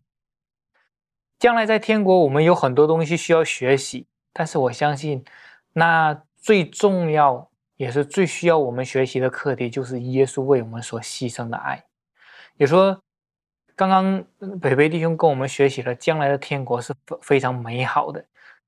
[1.39, 5.25] 将来在天国，我们有很多东西需要学习，但是我相信，
[5.73, 11.83] 那最重要也是最需要我们学习的课题，就是耶稣为我们所牺牲的爱。
[12.57, 13.01] 也说，
[13.75, 14.23] 刚刚
[14.61, 18.23] 北北弟兄跟我们学习了，将来的天国是非常美好的。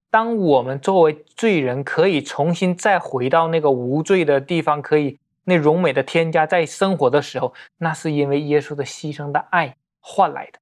[0.09, 10.59] 当我们作为罪人可以重新再回到那个无罪的地方，可以那荣美的添加在生活的时候，那是因为耶稣的牺牲的爱换来的，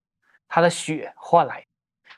[0.48, 1.66] 他的血换来。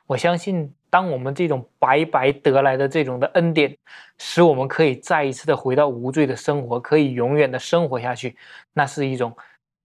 [0.07, 3.75] 我相信，当我们这种白白得来的这种的恩典，
[4.17, 8.35] 使我们可以再一次的回到无罪的生活，可以永远的生活下去，
[8.73, 9.35] 那是一种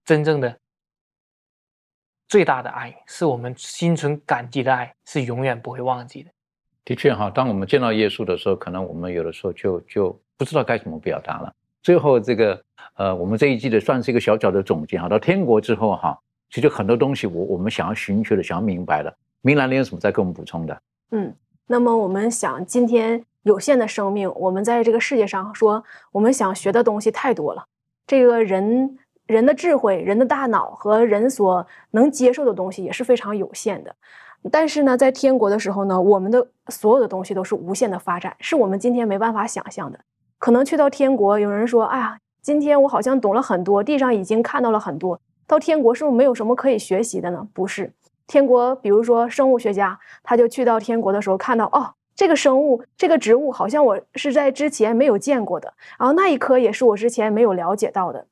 [0.03, 0.55] 真正的
[2.27, 6.31] 最大的爱，是我们心存感激的爱，是永远不会忘记的。
[6.85, 11.53] 的确哈，当我们见到耶稣的时候，可能我们有的时候就就不知道该怎么表达了。
[11.83, 12.61] 最后这个
[12.95, 15.09] 呃，我们这一季的算是一个小小的总结哈。
[15.09, 16.17] 到天国之后哈，
[16.49, 19.13] 其实很多东西我我们想要寻求的、想要明白的。
[19.41, 20.81] 明兰，你有什么再给我们补充的？
[21.11, 21.33] 嗯，
[21.65, 27.65] 那么我们想，今天有限的生命，我们在这个世界上说，我们想学的东西太多了。
[28.05, 33.95] 这个人人的智慧、人的大脑和人所能接受的东西也是非常有限的。
[34.51, 39.99] 但是呢，在天国的时候呢，我们的所有的东西都是无限的发展，是我们今天没办法想象的。
[40.41, 45.21] 可能去到天国，有人说：“哎呀，今天我好像懂了很多，地上已经看到了很多。
[45.45, 47.93] 到天国是不是没有什么可以学习的呢？”不是，
[48.25, 58.25] 天国，比如说生物学家，他就去到天国的时候，看到哦，这个生物、这个植物好像我是在之前没有见过的，然后那一颗也是我之前没有了解到的。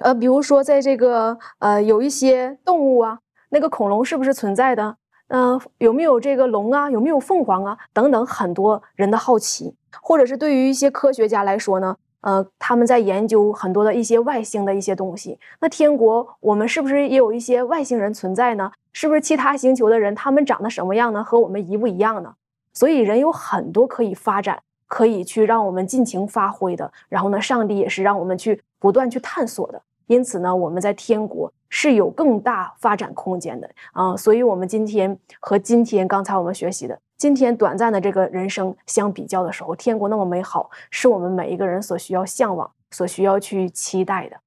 [0.00, 3.20] 呃，比如说在这个呃，有一些动物啊，
[3.50, 4.96] 那个恐龙是不是存在的？
[5.30, 6.90] 嗯，有没有这个龙啊？
[6.90, 7.78] 有没有凤凰啊？
[7.92, 9.72] 等等，很多人的好奇，
[10.02, 15.38] 或者是对于一些科学家来说呢，呃，他们在研究很多的一些外星的一些东西。
[15.60, 18.72] 那天国，我们是不是也有一些外星人存在呢？
[18.92, 21.22] 是不是其他星球的人，他们长得什么样呢？
[21.22, 22.34] 和我们一不一样呢？
[22.72, 26.92] 所以，人有很多可以发展，可以去让我们尽情发挥的。
[27.08, 29.80] 然后呢，上帝也是让我们去不断去探索的。
[30.08, 44.38] 因此呢，我们在天国是有更大发展空间的啊，所以，我们今天和今天刚才我们学习的今天短暂的这个人生相比较的时候，天国那么美好，是我们每一个人所需要向往、所需要去期待的。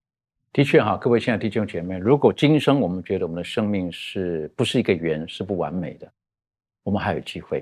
[0.51, 6.11] 的确哈，各位亲爱的弟兄姐妹，如果今生我们觉得我们的生命是不是一个圆，是不完美的，
[6.83, 7.59] 我们还有机会；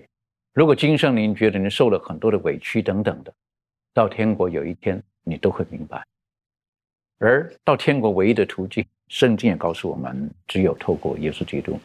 [0.53, 3.33] 如果今生您觉得您受了很多的委屈等等的，
[3.93, 6.03] 到天国有一天你都会明白。
[7.19, 11.77] 而到天国唯一的途径，圣经也告诉我们，只有透过耶稣基督。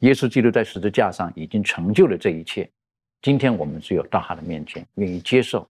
[0.00, 2.70] 耶稣基督在十字架上已经成就了这一切。
[3.22, 5.66] 今天我们只有到他的面前，愿意接受，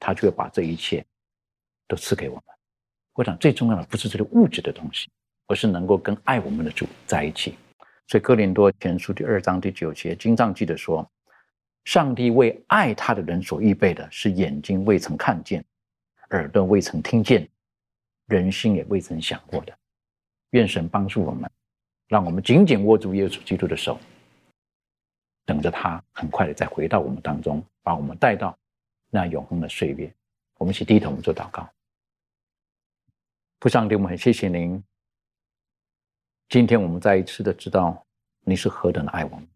[0.00, 1.06] 他就会把这一切
[1.86, 2.44] 都赐给我们。
[3.14, 5.08] 我想最重要的不是这个物质的东西，
[5.46, 7.54] 而是能够跟爱我们的主在一起。
[8.08, 11.08] 所以哥林多前书第二章第九节，经上记得说
[11.86, 15.64] ：“上帝为爱他的人所预备的，是眼睛未曾看见，
[16.30, 17.48] 耳朵未曾听见。”
[18.26, 19.72] 人心也未曾想过的，
[20.50, 21.50] 愿神帮助我们，
[22.06, 23.98] 让我们紧紧握住耶稣基督的手，
[25.44, 28.56] 等着他很快的再回到我们当中，把我们带到
[29.10, 30.12] 那永恒的岁月。
[30.56, 31.68] 我们一起低头，我们做祷告。
[33.60, 34.82] 父上帝，我们很谢谢您。
[36.48, 38.06] 今天我们再一次的知道
[38.40, 39.46] 你是何等的爱我们。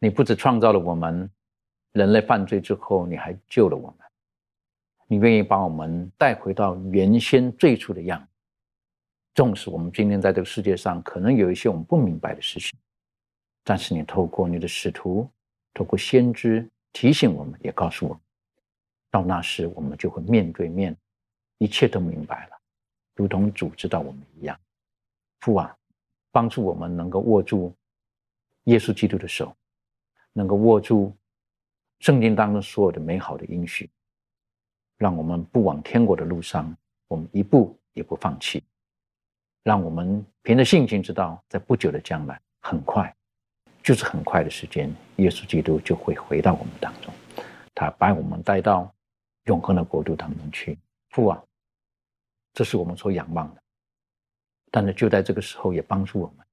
[0.00, 1.30] 你不止创造了我们，
[1.92, 3.98] 人类犯罪之后，你还救了我们。
[5.06, 8.26] 你愿意把我们带回到原先最初的样子，
[9.34, 12.78] 纵使我们今天在这个世界上可能有一些我们不明白的事情，
[13.64, 15.28] 但是你透过你的使徒，
[15.72, 18.20] 透过先知提醒我们，也告诉我们，
[19.10, 20.96] 到那时我们就会面对面，
[21.58, 22.56] 一切都明白了，
[23.16, 24.56] 如同主知道我们一样。
[25.40, 25.76] 父啊，
[26.30, 27.74] 帮助我们能够握住
[28.64, 29.54] 耶稣基督的手，
[30.32, 31.12] 能够握住
[31.98, 33.90] 圣经当中所有的美好的应许。
[34.96, 36.76] 让我们不往天国的路上，
[37.08, 38.62] 我们一步也不放弃。
[39.64, 43.12] 让我们凭着信心知道，在不久的将来，很快，
[43.82, 47.12] 就是很快的时间，耶稣基督就会回到我们当中，
[47.74, 48.94] 他把我们带到
[49.44, 50.78] 永恒的国度当中去。
[51.08, 51.42] 父啊，
[52.52, 53.62] 这是我们所仰望的。
[54.70, 56.46] 但是就在这个时候，也帮助我们，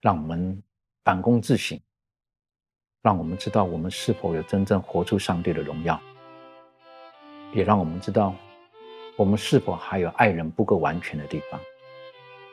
[0.00, 0.62] 让我们
[1.02, 1.80] 反躬自省，
[3.02, 6.00] 让我们知道我们是否有真正活出上帝的荣耀。
[7.52, 8.32] 也让我们知道，
[9.16, 11.60] 我们是否还有爱人不够完全的地方。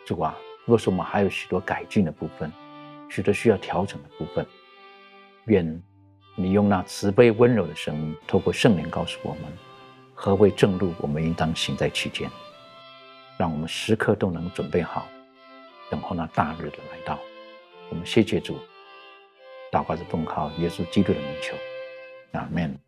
[0.07, 0.33] 主啊，
[0.63, 2.49] 若是我们还有许多改进的部分，
[3.09, 4.45] 许多需要调整的部分，
[5.47, 5.83] 愿
[6.33, 9.41] 你用那慈悲温柔的声音，透过圣灵告诉我们，
[10.13, 12.31] 何为正路，我们应当行在其间。
[13.37, 15.05] 让我们时刻都能准备好，
[15.91, 17.19] 等候那大日的来到。
[17.89, 18.57] 我们谢谢主，
[19.73, 21.53] 祷告着奉靠耶稣基督的名求，
[22.31, 22.79] 阿门。